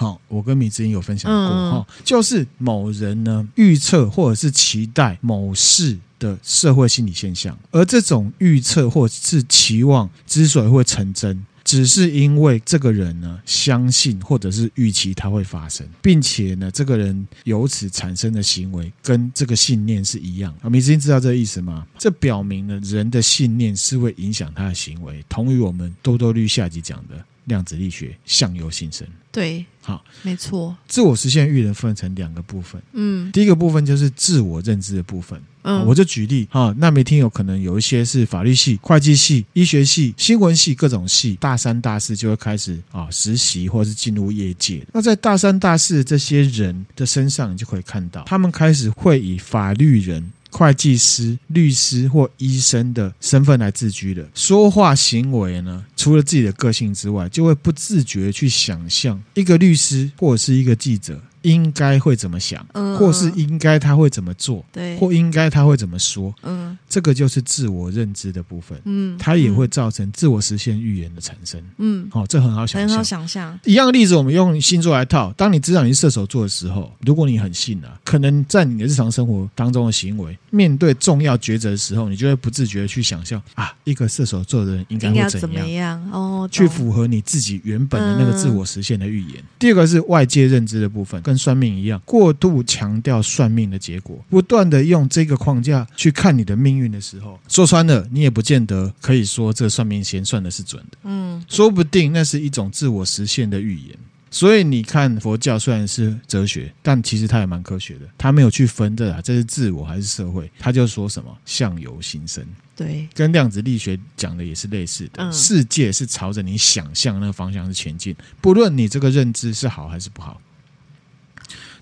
[0.02, 11.46] 好，我跟米之音有分享过哈，嗯、就是某人呢预测或者是期待某事的社会心理现象，而这种预测或者是期望之所以会成真。
[11.64, 20.52] 只是因为这个人呢，相信或者是预期它会发生，并且呢，这个人由此产生的行为跟这个信念是一样。
[20.64, 21.86] 啊，你知道这个意思吗？
[22.00, 29.08] 这表明了人的信念是会影响他的行为，同于我们多多绿下集讲的量子力学相由心生。
[29.32, 30.76] 对，好，没错。
[30.88, 35.42] 自我实现预言分成两个部分，嗯，第一个部分就是自我认知的部分。
[35.64, 44.84] 嗯，我就举例哈，那没听有可能有一些是法律系、会计系、医学系、新闻系各种系，大三、大四就会开始啊实习或者是进入业界。
[44.92, 50.32] 那在大三、大四这些人的身上，你就可以看到，他们开始会以法律人。
[50.52, 61.20] 会计师、律师或医生的身份来自居的说话行为呢，除了自己的个性之外，就会不自觉去想象一个律师或者是一个记者。
[61.44, 73.60] 应该会怎么想，嗯、或是应该他会怎么做，对，或应该他会怎么说，嗯，这个就是自我认知的部分，嗯，它也会造成自我实现预言的产生，嗯，好、哦，这很好想象，很好想象。
[73.66, 75.34] 一样的例子，我们用星座来套。
[75.38, 86.00] 当你知道你是射手座的时候，如果你很信啊，可能在你的日常生活当中的行为，面对重要抉择的时候，你就会不自觉的去想象啊，一个射手座的人应该会怎么样？
[86.12, 89.38] 哦，去符合你自己原本的那个自我实现的预言。
[89.40, 91.22] 嗯、第二个是外界认知的部分。
[91.32, 100.98] 跟算命一样，过度强调算命的结果，不断的用这个框架去看你的命运的时候，说穿了，你也不见得可以说这算命先算的是准的。
[101.04, 103.98] 嗯，说不定那是一种自我实现的预言。
[104.30, 108.02] 所以你看，佛教虽然是哲学，但其实它也蛮科学的。
[108.18, 110.50] 它没有去分的啊，这是自我还是社会？
[110.60, 115.32] 他就说什么相由心生，对，跟量子力学讲的也是类似的。
[115.32, 120.40] 世界是朝着你想象那个方向是前进，不论你这个认知是好还是不好。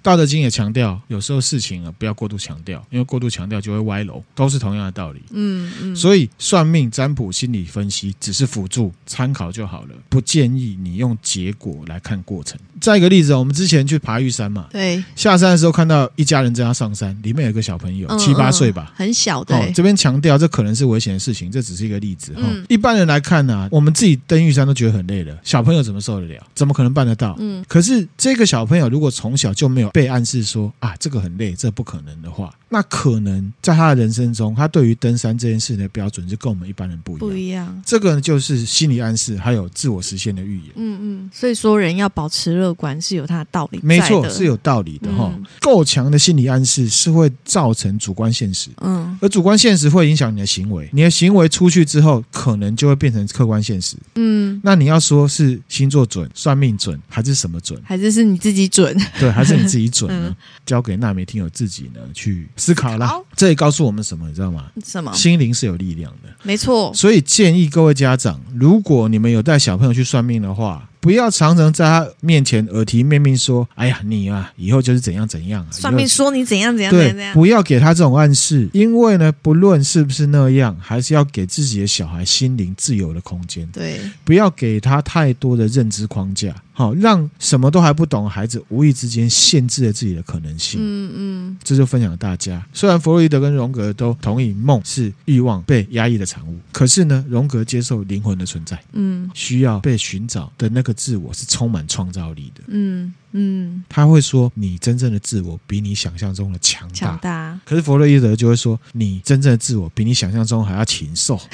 [0.01, 5.21] 道德经也强调，有时候事情啊，不要过度强调，因为过度强调就会歪楼，都是同样的道理。
[5.31, 12.59] 嗯嗯，所以算命、占卜、心理分析只是辅助参考就好了，不建议你用结果来看过程。
[12.79, 19.55] 再一个例子，我们之前去爬玉山嘛，对，下山的时候看到一家人正要上山，里面有个小朋友，七八岁吧，很小的。
[19.55, 22.33] 哦，这边强调这可能是危险的事情，这只是一个例子。
[22.37, 26.47] 嗯，一般人来看呢，我们自己登玉山都觉得很累了，小朋友怎么受得了？
[26.55, 27.35] 怎么可能办得到？
[27.39, 37.29] 嗯，可是这个小朋友如果从小就没有被暗示说啊，这个很累，这不可能的话，那可能在他的人生中，他对于登山这件事的标准就跟我们一般人不一样。
[37.29, 40.67] 不一样，这个就是心理暗示，还有自我实现的预言。
[40.75, 45.33] 嗯嗯，所以说人要保持乐观是有他的道理的，没错，是有道理的哈。
[45.59, 53.95] 够强的心理暗示是会造成主观现实，嗯，而主观现实会影响你的行为，你的行为出去之后，可能就会变成客观现实。
[54.15, 57.79] 嗯，那你要说是星座准、算命准，还是什么准？
[57.83, 58.95] 还是是你自己准？
[59.19, 60.35] 对，还是你自己准呢？
[60.65, 63.13] 交给纳美听友自己呢去思考啦。
[63.35, 64.71] 这也告诉我们什么，你知道吗？
[64.83, 65.13] 什么？
[65.13, 66.91] 心灵是有力量的，没错。
[66.93, 77.33] 所以建议各位家长，如果你们有带小朋友去算命的话，不要常常在他面前耳提面命说：“哎呀，你啊，以后就是怎样怎样。”啊算命说你怎样怎样对，怎样。
[77.33, 83.65] 不要给他这种暗示，因为呢，不论是不是那样，还是要给自己的小孩心灵自由的空间。
[83.71, 90.79] 对，不要给他太多的认知框架，好，让什么都还不懂的孩子无意之间限制了自己的可能性。
[90.83, 92.61] 嗯嗯，这就分享给大家。
[92.73, 100.88] 虽然弗洛伊德跟荣格都同意梦是欲望被压抑的产物，可是呢，荣格接受灵魂的存在，嗯，需要被寻找的那个。
[100.93, 107.59] 自我是充满创造力的，嗯嗯，他会说你真正的自我比你想象中的强大，强大。
[107.65, 111.39] 可是弗洛伊德就会说你真正的自我比你想象中还要禽兽。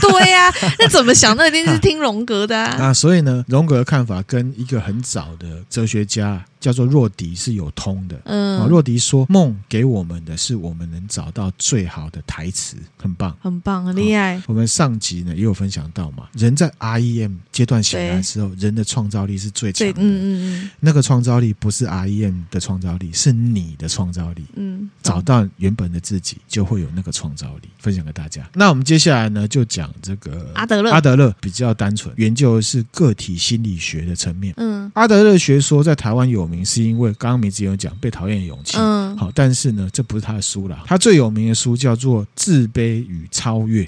[0.00, 1.36] 对呀、啊，那怎么想？
[1.36, 2.86] 那一定是听荣格的啊。
[2.86, 6.44] 啊，所以呢，荣格的看法跟一个很早的哲学家。
[6.60, 14.40] 叫做若迪是有通的，嗯，若迪说梦给我们的是我们能找到最好的台词，很棒，很棒，很厉害。
[14.46, 20.24] 我们上集呢也有分享到嘛，人在 REM 阶段醒来的时候，人的创造力是最强的，嗯嗯
[20.62, 28.46] 嗯，那个创造力不是 REM 的创造力，是你的创造力，嗯，找到原本的自己就会有那个创造力，分享给大家。
[28.52, 36.49] 那我们接下来呢就讲这个阿德勒，阿德勒比较单纯，研究的是个体心理学的层面，嗯，阿德勒学说在台湾有。
[36.50, 40.82] 名是因为刚刚名字有讲被讨厌的勇气，嗯，好，但是呢，这不是他的书啦。
[40.86, 43.84] 他最有名的书叫做《自卑与超越》，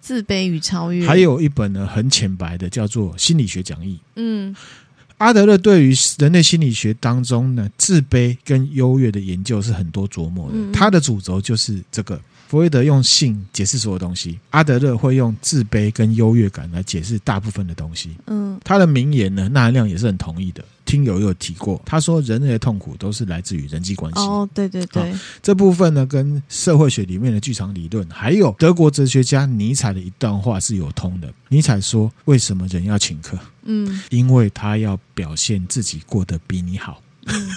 [0.00, 3.94] 自卑与超越，还有一本呢很浅白的叫做《心理学讲义》。
[4.16, 4.54] 嗯，
[5.18, 12.20] 阿德勒对于人类心理学当中呢自卑跟优越的研究是很多琢磨的，嗯、他的主轴就是这个。
[12.48, 18.16] 弗洛伊德用性解释所有东西，阿德勒会用自卑跟优越感来解释大部分的东西。
[18.26, 20.64] 嗯，他的名言呢，纳兰亮也是很同意的。
[20.84, 24.20] 听友有提过，他说人类的痛苦都是来自于人际关系。
[24.20, 31.28] 哦，对对对，这部分呢，跟社会学里面的剧场理论，还有德国哲学家尼采的一段话是有通的。
[31.48, 33.36] 尼采说：“为什么人要请客？
[33.64, 37.02] 嗯，因为他要表现自己过得比你好。
[37.24, 37.50] 嗯”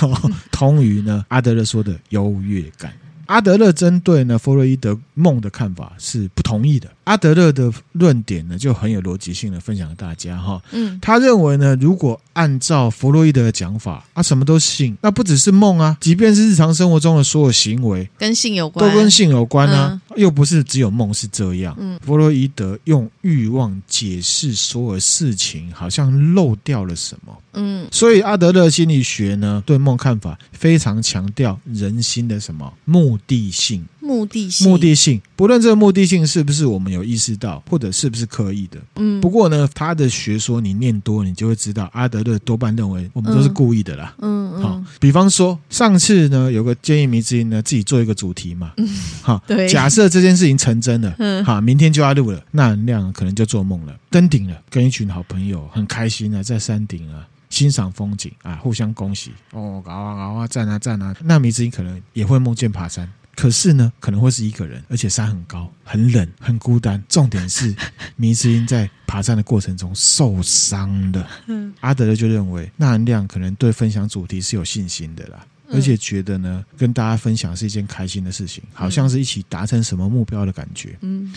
[0.50, 2.90] 通于呢，阿德勒说的优越感。
[3.26, 6.88] 阿德勒针对呢弗洛伊德梦的看法是不同意的。
[7.06, 10.60] 阿德勒的论点呢就很有逻辑性的分享给大家哈。
[10.72, 21.76] 嗯，他认为呢，如果按照弗洛伊德的讲法，啊什么都性，那不只是梦啊，即便是日常生活中的所有行为跟性有关，都跟性有关啊，嗯、又不是只有梦是这样。
[21.78, 27.36] 嗯，弗洛伊德用欲望解释所有事情，好像漏掉了什么。
[27.52, 33.86] 嗯，所以阿德勒心理学呢对梦看法非常强调人心的什么目的性。
[34.06, 38.78] 目的性，目的性，不论这个目的性是不是我们有意识到，或者是不是刻意的。
[38.94, 44.14] 嗯，不过呢，他的学说你念多，你就会知道，阿德勒多半认为我们都是故意的啦。
[44.20, 48.72] 嗯嗯，好，比方说上次呢，有个建议迷之音呢自己做一个主题嘛。
[48.76, 48.88] 嗯，
[49.22, 57.26] 好， 对，假设这件事情成真了，嗯，好，明天就要录了，那纳亮可能就做梦了，登顶了，跟一群好朋友很开心啊，在山顶啊。
[57.48, 61.14] 欣赏风景啊，互相恭喜哦，搞啊搞啊，赞啊赞啊。
[61.22, 67.00] 那迷之音可能也会梦见爬山，可是呢，可能会是一个人，而且山很高、很冷、很孤单。
[67.08, 67.72] 重点是
[68.16, 71.28] 迷之音在爬山的过程中受伤了。
[71.46, 80.96] 嗯，阿德勒就认为纳兰亮可能对分享主题是有信心的啦，而且觉得呢，跟大家分享是一件开心的事情，好像是一起达成什么目标的感觉。
[81.02, 81.32] 嗯。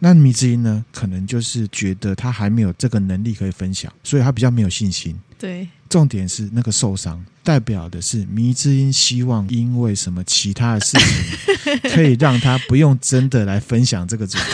[0.00, 0.84] 那迷之音呢？
[0.92, 5.18] 可能就是觉得他还没有这个能力可以分享，所以他比较没有信心。
[5.38, 14.44] 对，重点是那个受伤，代表的是迷之音希望因为什么其他的事情， 可以让他不用真的来分享这个主题。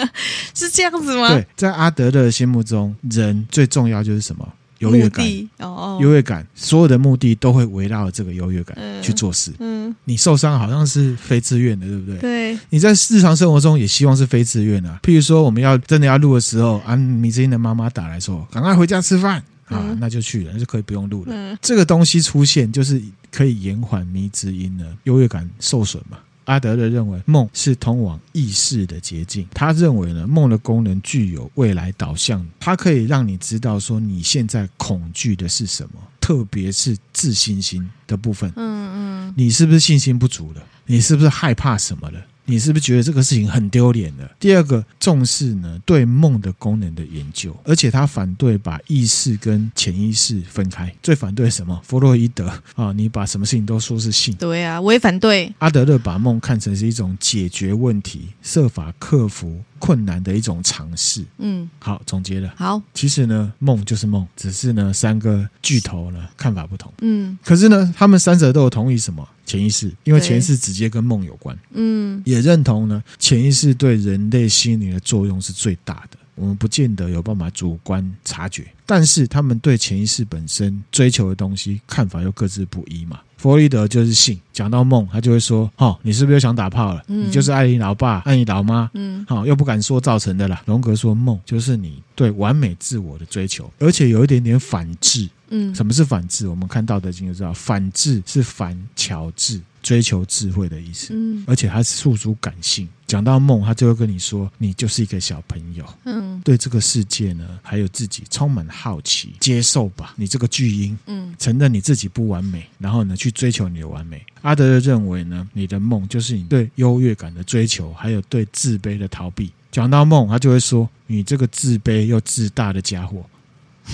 [0.54, 1.28] 是这样子吗？
[1.28, 4.48] 对，在阿德勒的心目中，人最重要就是什么？
[4.78, 5.24] 优越感
[5.58, 9.52] 哦，优越感，所有的目的都会围绕着这个优越感去做事。
[9.60, 12.18] 嗯，你受伤好像是非自愿的，对不对？
[12.18, 12.58] 对。
[12.68, 14.90] 你在日常生活中也希望是非自愿的。
[15.00, 19.40] 譬如说，我们要真的要录的时候，啊，迷之音的妈妈打来说：“赶快回家吃饭
[19.72, 21.58] 啊！”那就去了，那就可以不用录了。
[21.60, 26.18] 这个东西出现，就是可以延缓迷之音的优越感受损嘛。
[26.44, 29.46] 阿德勒认为梦是通往意识的捷径。
[29.54, 38.52] 他认为呢，梦的功能具有未来导向，它可以让你知道说你现在恐惧的是什么，特别是自信心的部分。
[38.56, 40.62] 嗯嗯，你是不是信心不足了？
[40.84, 42.20] 你是不是害怕什么了？
[42.44, 44.28] 你是不是觉得这个事情很丢脸的？
[44.38, 50.92] 第二个，重视呢对梦的功能的研究，而且他反对把意识跟潜意识分开。
[51.02, 51.80] 最反对什么？
[51.84, 54.34] 弗洛伊德啊，你把什么事情都说是性。
[54.34, 55.52] 对啊，我也反对。
[55.58, 61.24] 阿德勒把梦看成是一种解决问题、设法克服困难的一种尝试。
[61.38, 62.52] 嗯，好，总结了。
[62.56, 66.92] 好，其实呢，梦就是梦，只是呢三个巨头呢看法不同。
[67.00, 69.26] 嗯，可是呢，他们三者都有同意什么？
[69.52, 71.56] 潜意识，因为潜意识直接跟梦有关。
[71.72, 76.16] 嗯，也认同呢，潜意识对人类心理的作用是最大的。
[76.34, 83.20] 我们不见得有办法主观察觉，但是他们对潜意识本身追求的东西看法又各自不一嘛。
[83.36, 87.02] 弗洛伊德就是性，讲到梦，他就会说：“哦，你是不是又想打炮了？
[87.08, 95.28] 嗯、你就是爱你老爸、爱你老妈，嗯，好、哦、又不敢说造成的啦。”荣格说：“梦就是你对完美自我的追求，而且有一点点反智。
[95.52, 96.48] 嗯，什么是反智？
[96.48, 102.88] 我们看《道德经》就知道，反智是反巧智。”追求智慧的意思，嗯，而且他是诉诸感性。
[103.04, 114.24] 讲到梦，他就会跟你说，你就是一个小朋友，嗯，对这个世界呢，还有自己充满好奇，接受吧，你这个巨婴，嗯，承认你自己不完美，然后呢，去追求你的完美。
[114.42, 119.50] 阿德勒认为呢，你的梦就是你对优越感的追求，还有对自卑的逃避。
[119.72, 123.26] 讲到梦，他就会说，你这个自卑又自大的家伙。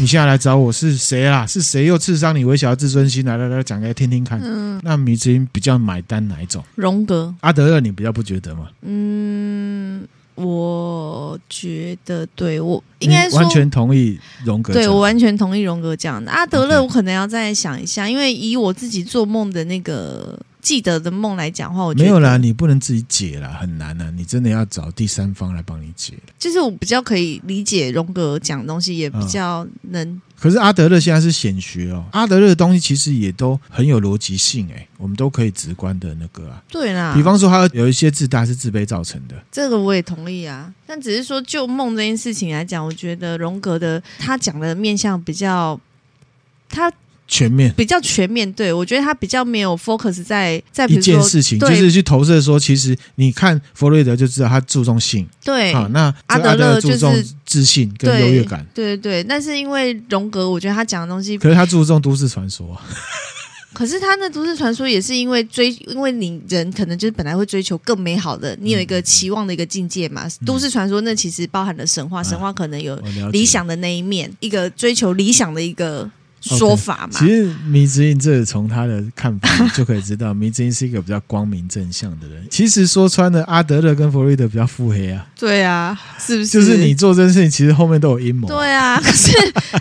[0.01, 1.45] 你现在来找我是谁啦？
[1.45, 3.25] 是谁又刺伤你微小的自尊心？
[3.25, 4.41] 来来来，讲给他听听看。
[4.41, 6.63] 嗯，那迷之音比较买单哪一种？
[6.77, 8.69] 荣格、阿德勒，你比较不觉得吗？
[8.83, 14.73] 嗯，我觉得对我应该说完全同意荣格。
[14.73, 16.31] 对我完全同意荣格讲的。
[16.31, 20.39] 阿德勒，我可能要再想一下因为以我自己做梦的那个。
[20.69, 26.13] 记得的梦来讲的话，我觉得没有啦，你不能自己解啦，很难啊，你真的要找第三方来帮你解。
[26.39, 30.07] 就是我比较可以理解荣格讲的东西，也比较能。
[30.07, 36.63] 哦、可是阿德勒现在是显学哦，阿德勒的东西其实也都很有逻辑性哎，我们都可以直观的那个啊。
[36.69, 40.71] 对啦，比方说他有一些自大是自卑造成的，这个我也同意啊。
[40.87, 45.81] 但只是说就梦这件事情来讲，我觉得荣格的他讲的面向比较
[46.69, 46.93] 他。
[47.31, 57.15] 全面比较全面，对，我觉得他比较没有 focus 在在一件事情，就是去投射说，其实你看弗洛伊德就知道他注重性，对，好，那阿德勒注重
[57.45, 59.25] 自信跟优越感，对对对。
[59.25, 62.75] 但是因为荣格，我觉得他讲的东西，可是他注重都市传说，
[63.75, 70.27] 可是他那都市传说也是因为追，因为你人可能就是本来会追求更美好的，你有一个期望的一个境界嘛。
[70.47, 72.99] 都市传说那其实包含了神话，神话可能有
[73.31, 76.11] 理想的那一面，一个追求理想的一个。
[76.41, 82.47] 说法嘛，其实迷之音这从他的看法就可以知道，迷之音是一个比较光明正向的人。
[82.51, 85.27] 其实说穿了，阿德勒跟弗洛伊德比较腹黑啊。
[85.39, 86.49] 对啊，是不是？
[86.49, 88.47] 就是你做这件事情，其实后面都有阴谋。
[88.49, 89.33] 对啊，可是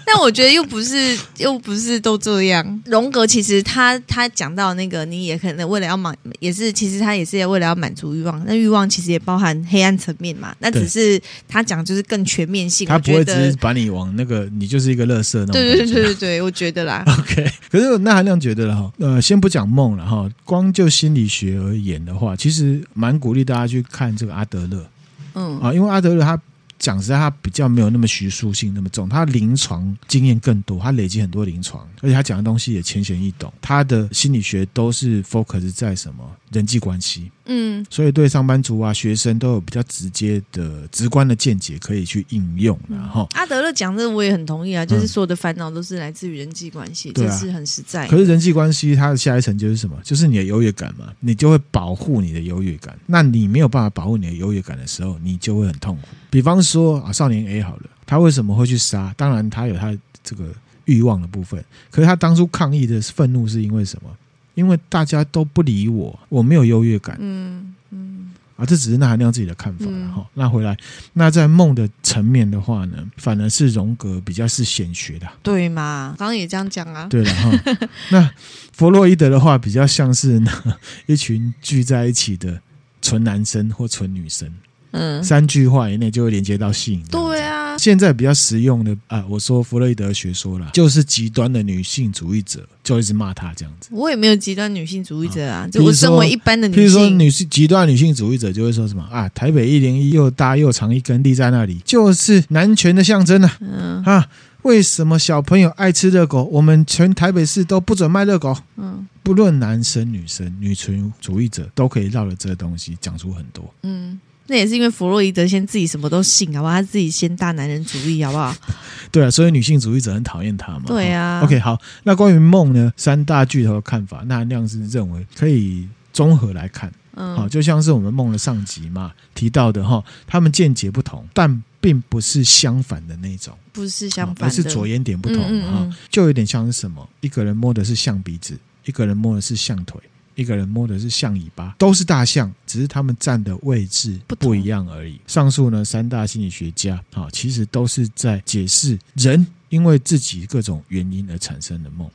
[0.05, 2.81] 但我觉得又不是， 又不是都这样。
[2.85, 8.43] 荣格其实他他讲到那个，你也可能为了要满，也是其实他也是为了要满足欲望。
[8.45, 10.55] 那欲望其实也包含黑暗层面嘛。
[10.59, 12.87] 那只是他讲就是更全面性。
[12.87, 15.53] 他不会只是把你往那个，你就是一个乐色那种。
[15.53, 16.46] 对对对对对。
[16.47, 17.03] 我觉得啦。
[17.19, 24.87] OK，可是那含量觉得了哈，呃，先不讲梦了哈，光就心理学而言的话，其实蛮鼓励大家去看这个阿德勒。
[25.33, 26.39] 嗯啊，因为阿德勒他。
[26.79, 33.51] 讲实在，他比较没有那么学术性那么重，他临床经验更多，他累积很多临床，而且他讲的东西也浅显易懂。
[33.59, 42.77] 他的心理学都是 focus 在什么人际关系，嗯，所以对上班族啊、学生都有比较直接的、直观的见解可以去应用。
[42.89, 48.07] 然后阿德勒讲这个我也很同意啊，就是所有的烦恼都是来自于人际关系，这是很实在。
[48.07, 49.95] 可是人际关系它的下一层就是什么？
[50.03, 52.97] 就是你的优越感嘛，你就会保护你的优越感。
[53.05, 56.01] 那你没有办法保护你的优越感的时候，你就会很痛苦。
[56.29, 59.13] 比方说啊，少年 A 好了，他为什么会去杀？
[59.15, 60.45] 当然，他有他这个
[60.85, 61.63] 欲望的部分。
[61.89, 64.09] 可是他当初抗议的愤怒是因为什么？
[64.57, 67.15] 因为大家都不理我，我没有优越感。
[67.19, 68.31] 嗯嗯。
[68.55, 70.27] 啊，这只是那含量自己的看法了哈。
[70.33, 70.75] 那回来，
[71.13, 76.15] 那在梦的层面的话呢，反而是荣格比较是显学的，对嘛？
[76.17, 77.05] 刚刚也这样讲啊。
[77.05, 77.51] 对了哈。
[78.09, 78.31] 那
[78.73, 80.51] 弗洛伊德的话，比较像是呢
[81.05, 82.59] 一群聚在一起的
[82.99, 84.51] 纯男生或纯女生。
[84.91, 87.03] 嗯，三句话以内就会连接到性。
[87.11, 93.89] 对啊，现在比较实用的啊，我说弗洛伊德学说了，就是极端的女性主义者就一直骂他这样子。
[93.91, 103.57] 我也没有极端女性主义者啊，就我身为一般的女性，譬如说女性极端女性主义者就会说什么啊，台北一零一又大又长一根立在那里，就是男权的象征啊。
[103.59, 104.27] 嗯啊，
[104.63, 108.55] 为什么小朋友爱吃热狗，我们全台北市都不准卖热狗？
[108.77, 113.73] 嗯，不论男生女生，女权主义者都可以绕着这个东西讲出很多。
[113.83, 114.19] 嗯。
[114.47, 116.73] 那也是因为弗洛伊德先自己什么都信，好不好？
[116.75, 118.55] 他自己先大男人主义，好不好？
[119.11, 120.83] 对啊，所以女性主义者很讨厌他嘛。
[120.87, 121.41] 对啊。
[121.43, 122.91] OK，好，那关于梦呢？
[122.97, 126.91] 三大巨头的看法，那含量是认为可以综合来看。
[127.15, 137.07] 嗯，好，就像是我们梦的上集嘛提到的哈，他们见解不同，但并不是相反的那种，不是相反，而是着眼点不同哈、嗯嗯嗯，就有点像是什么？
[137.21, 139.99] 一个人摸的是象鼻子，一个人摸的是象腿。
[140.37, 145.19] 一个人摸的是象尾巴，都是大象，只是他们站的位置不一样而已。
[145.25, 152.07] 上述呢，三大心理学家啊，其实都是在解释人因为自己各种原因而产生的梦。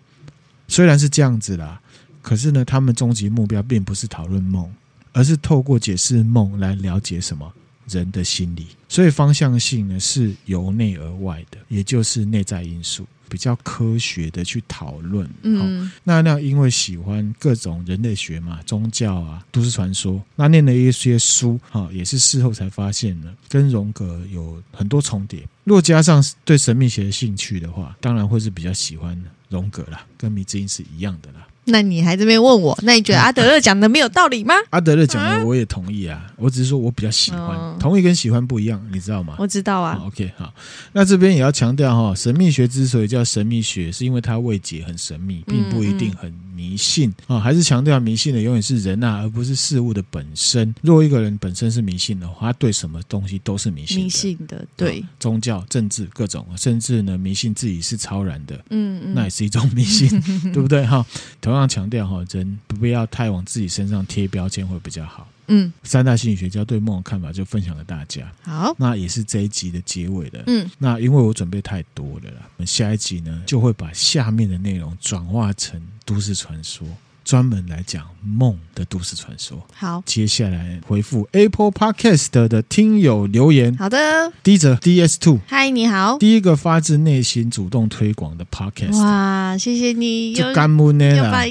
[0.69, 1.81] 虽然是这样子啦，
[2.23, 4.73] 可是呢，他们终极目标并不是讨论梦，
[5.13, 7.53] 而是透过解释梦来了解什么
[7.89, 8.67] 人的心理。
[8.89, 13.07] 所以方向性呢，是由内而外的，也就是内在因素。
[13.29, 25.49] 比较科学的去讨论，嗯，那那因为喜欢各种人类学嘛，宗教啊，都市传说，那念了一些书，哈，也是事后才发现的，跟荣格有很多重叠。
[25.65, 29.19] 若加上对神秘学的兴趣的话，当然会是比较喜欢
[29.53, 31.47] 荣格啦，跟米之音是一样的啦。
[31.67, 32.77] 那你还这边问我？
[32.83, 34.53] 那你觉得阿德勒讲的没有道理吗？
[34.71, 39.37] 阿德勒讲的我也同意啊，我只是说我比较喜欢，嗯、同意跟喜欢不一样，你知道吗？
[39.39, 40.03] 我知道啊。
[40.05, 40.53] OK，好，
[40.93, 47.41] 那这边也要强调哈，神秘学之所以叫神秘学，是因为它未解很神秘，并不一定很迷信啊。
[47.41, 50.73] 还是强调迷信的永远是人啊，而不是事物的本身。
[50.83, 54.03] 如果一个人本身是迷信的话，他对什么东西都是迷信的。
[54.05, 60.09] 迷信的，对，宗教、政治各种，甚至呢，迷信自己是超然的，嗯嗯，那也是一种迷信，
[60.53, 60.87] 对不对？
[60.87, 61.05] 哈。
[61.41, 65.27] 同样强调哈，人不要太往自己身上贴标签会比较好。
[65.49, 68.31] 嗯，三大心理学家对梦的看法就分享给大家。
[68.43, 70.43] 好，那也是这一集的结尾了。
[70.47, 76.87] 嗯，那因为我准备太多了啦，我们下一集呢就会把下面的内容转化成都市传说，
[77.25, 79.65] 专门来讲梦的都市传说。
[79.75, 83.77] 好，接下来回复 Apple Podcast 的听友留言。
[83.77, 83.99] 好的，
[84.43, 88.97] 第一则 DS Two，嗨，你好，第一个发自内心主动推广的 Podcast。
[89.03, 91.45] 哇，谢谢你，就干木呢啦。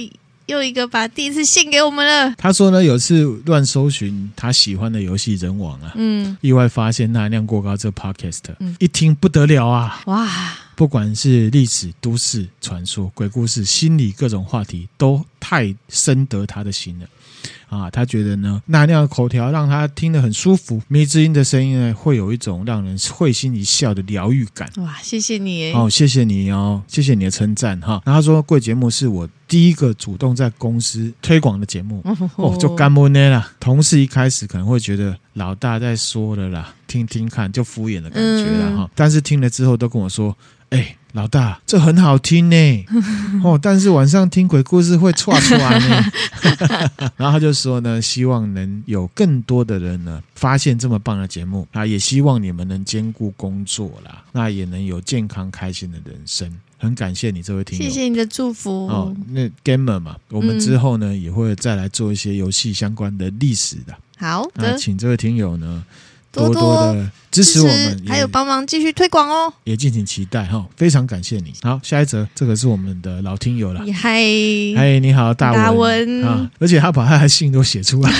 [0.51, 2.35] 又一个把第一次献给我们了。
[2.37, 10.29] 他说呢，有次乱搜寻他喜欢的游戏人网啊，嗯，意外发现那含量过高这 podcast，嗯，一听不得了啊，哇！
[10.75, 17.05] 不管是历史、都市传说、鬼故事、心理各种话题，都太深得他的心了。
[17.67, 24.69] 啊，他觉得呢，那那样的口条让他听得很舒服，迷之音的声音呢，会有一种让人会心一笑的疗愈感。
[24.77, 25.71] 哇，谢谢你！
[25.73, 28.01] 哦，谢谢你哦，谢谢你的称赞哈。
[28.05, 32.03] 然后他说，贵节目是我第一个主动在公司推广的节目
[32.35, 33.51] 哦，就干不呢啦。
[33.59, 38.89] 同事一开始可能会觉得老大在说了啦，听听看就敷衍的感觉了哈、嗯。
[38.95, 40.35] 但是听了之后都跟我说，
[40.69, 40.97] 哎、欸。
[41.13, 42.85] 老大，这很好听呢，
[43.43, 46.11] 哦，但是晚上听鬼故事会错出来呢。
[47.17, 56.51] 然后他就说呢，希望能有更多的人呢发现这么棒的节目啊，也希望你们能兼顾工作啦，那也能有健康开心的人生。
[56.77, 59.15] 很感谢你这位听友，谢谢你的祝福哦。
[59.29, 63.95] 那 Gamer 嘛，我们之后呢、嗯、也会再来做一些游戏相关的历史的。
[64.17, 65.83] 好的，那请这位听友呢。
[66.31, 71.53] 多多的支持我们，还有帮忙继续推广哦，也敬请期待哈，非常感谢你。
[71.61, 74.21] 好，下一则，这个是我们的老听友了，嗨
[74.75, 78.11] 嗨，你好，大文，大文啊，而且他把他的信都写出来，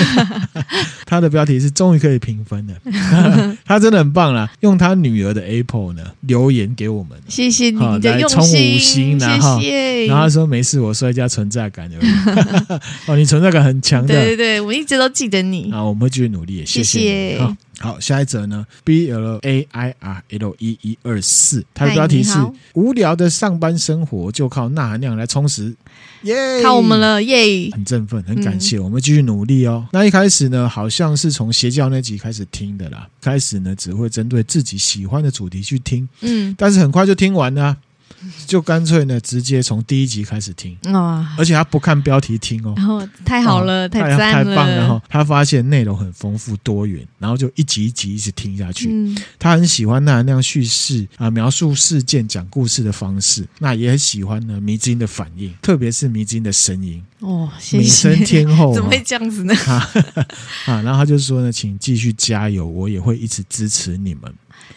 [1.06, 2.76] 他的标题是终于可以评分了，
[3.66, 12.80] 他真的很棒啦，用他女儿的 Apple 呢留言给我们，谢谢你的用心，谢谢，然后他说没事，我说一下存在感而已，
[13.12, 17.58] 哦，你存在感很强的，对对对，我一直都记得你，啊，我们会继续努力，谢谢，谢谢。
[17.82, 22.38] 好，下一则呢？B L A I R L 一一二四，它的标题是
[22.76, 25.74] “无聊的上班生活就靠钠含量来充实”，
[26.24, 29.88] 耶，靠我们了，耶，很振奋，很感谢，嗯、我们继续努力哦。
[29.92, 37.76] 那一开始呢，好像是从邪教那集开始听的啦，开始呢只会针对自己喜欢的主题去听，嗯，但是很快就听完了。
[38.46, 41.36] 就干脆呢，直接从第一集开始听，哇！
[41.38, 45.04] 而且他不看标题听哦，然后太好了，太赞了，太棒了哈！
[45.10, 48.90] 他发现内容很丰富多元，然后就一集一集一直听下去。
[48.92, 59.54] 嗯，他很喜欢那那样叙事啊，描述事件、讲故事的方式，那也很喜欢呢迷之音的反应，特别是迷之音的声音哦，谢谢美声天后 怎么会这样子呢？
[59.68, 59.90] 啊，
[60.68, 64.34] 啊，然后他就说呢，请继续加油，我也会一直支持你们。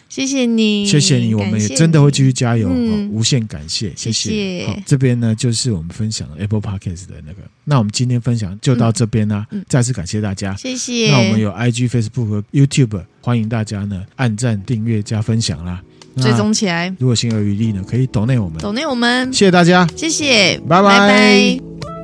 [0.09, 4.29] 谢谢你，谢谢你，我们也真的会继续加油，嗯、无限感谢，谢谢。
[4.29, 4.67] 谢谢。
[4.67, 11.11] 好，这边呢就是我们分享的 Apple Podcast 的那个，那我们今天分享就到这边啦，再次感谢大家，谢谢。
[11.11, 15.81] 那我们有 IG、Facebook 和 YouTube，欢迎大家呢按赞、订阅、加分享啦，
[16.17, 16.93] 追踪起来。
[16.99, 20.99] 如果心有余力呢，可以 donate 我们，donate 我们，谢谢大家，谢谢，拜拜。
[20.99, 21.94] 拜拜。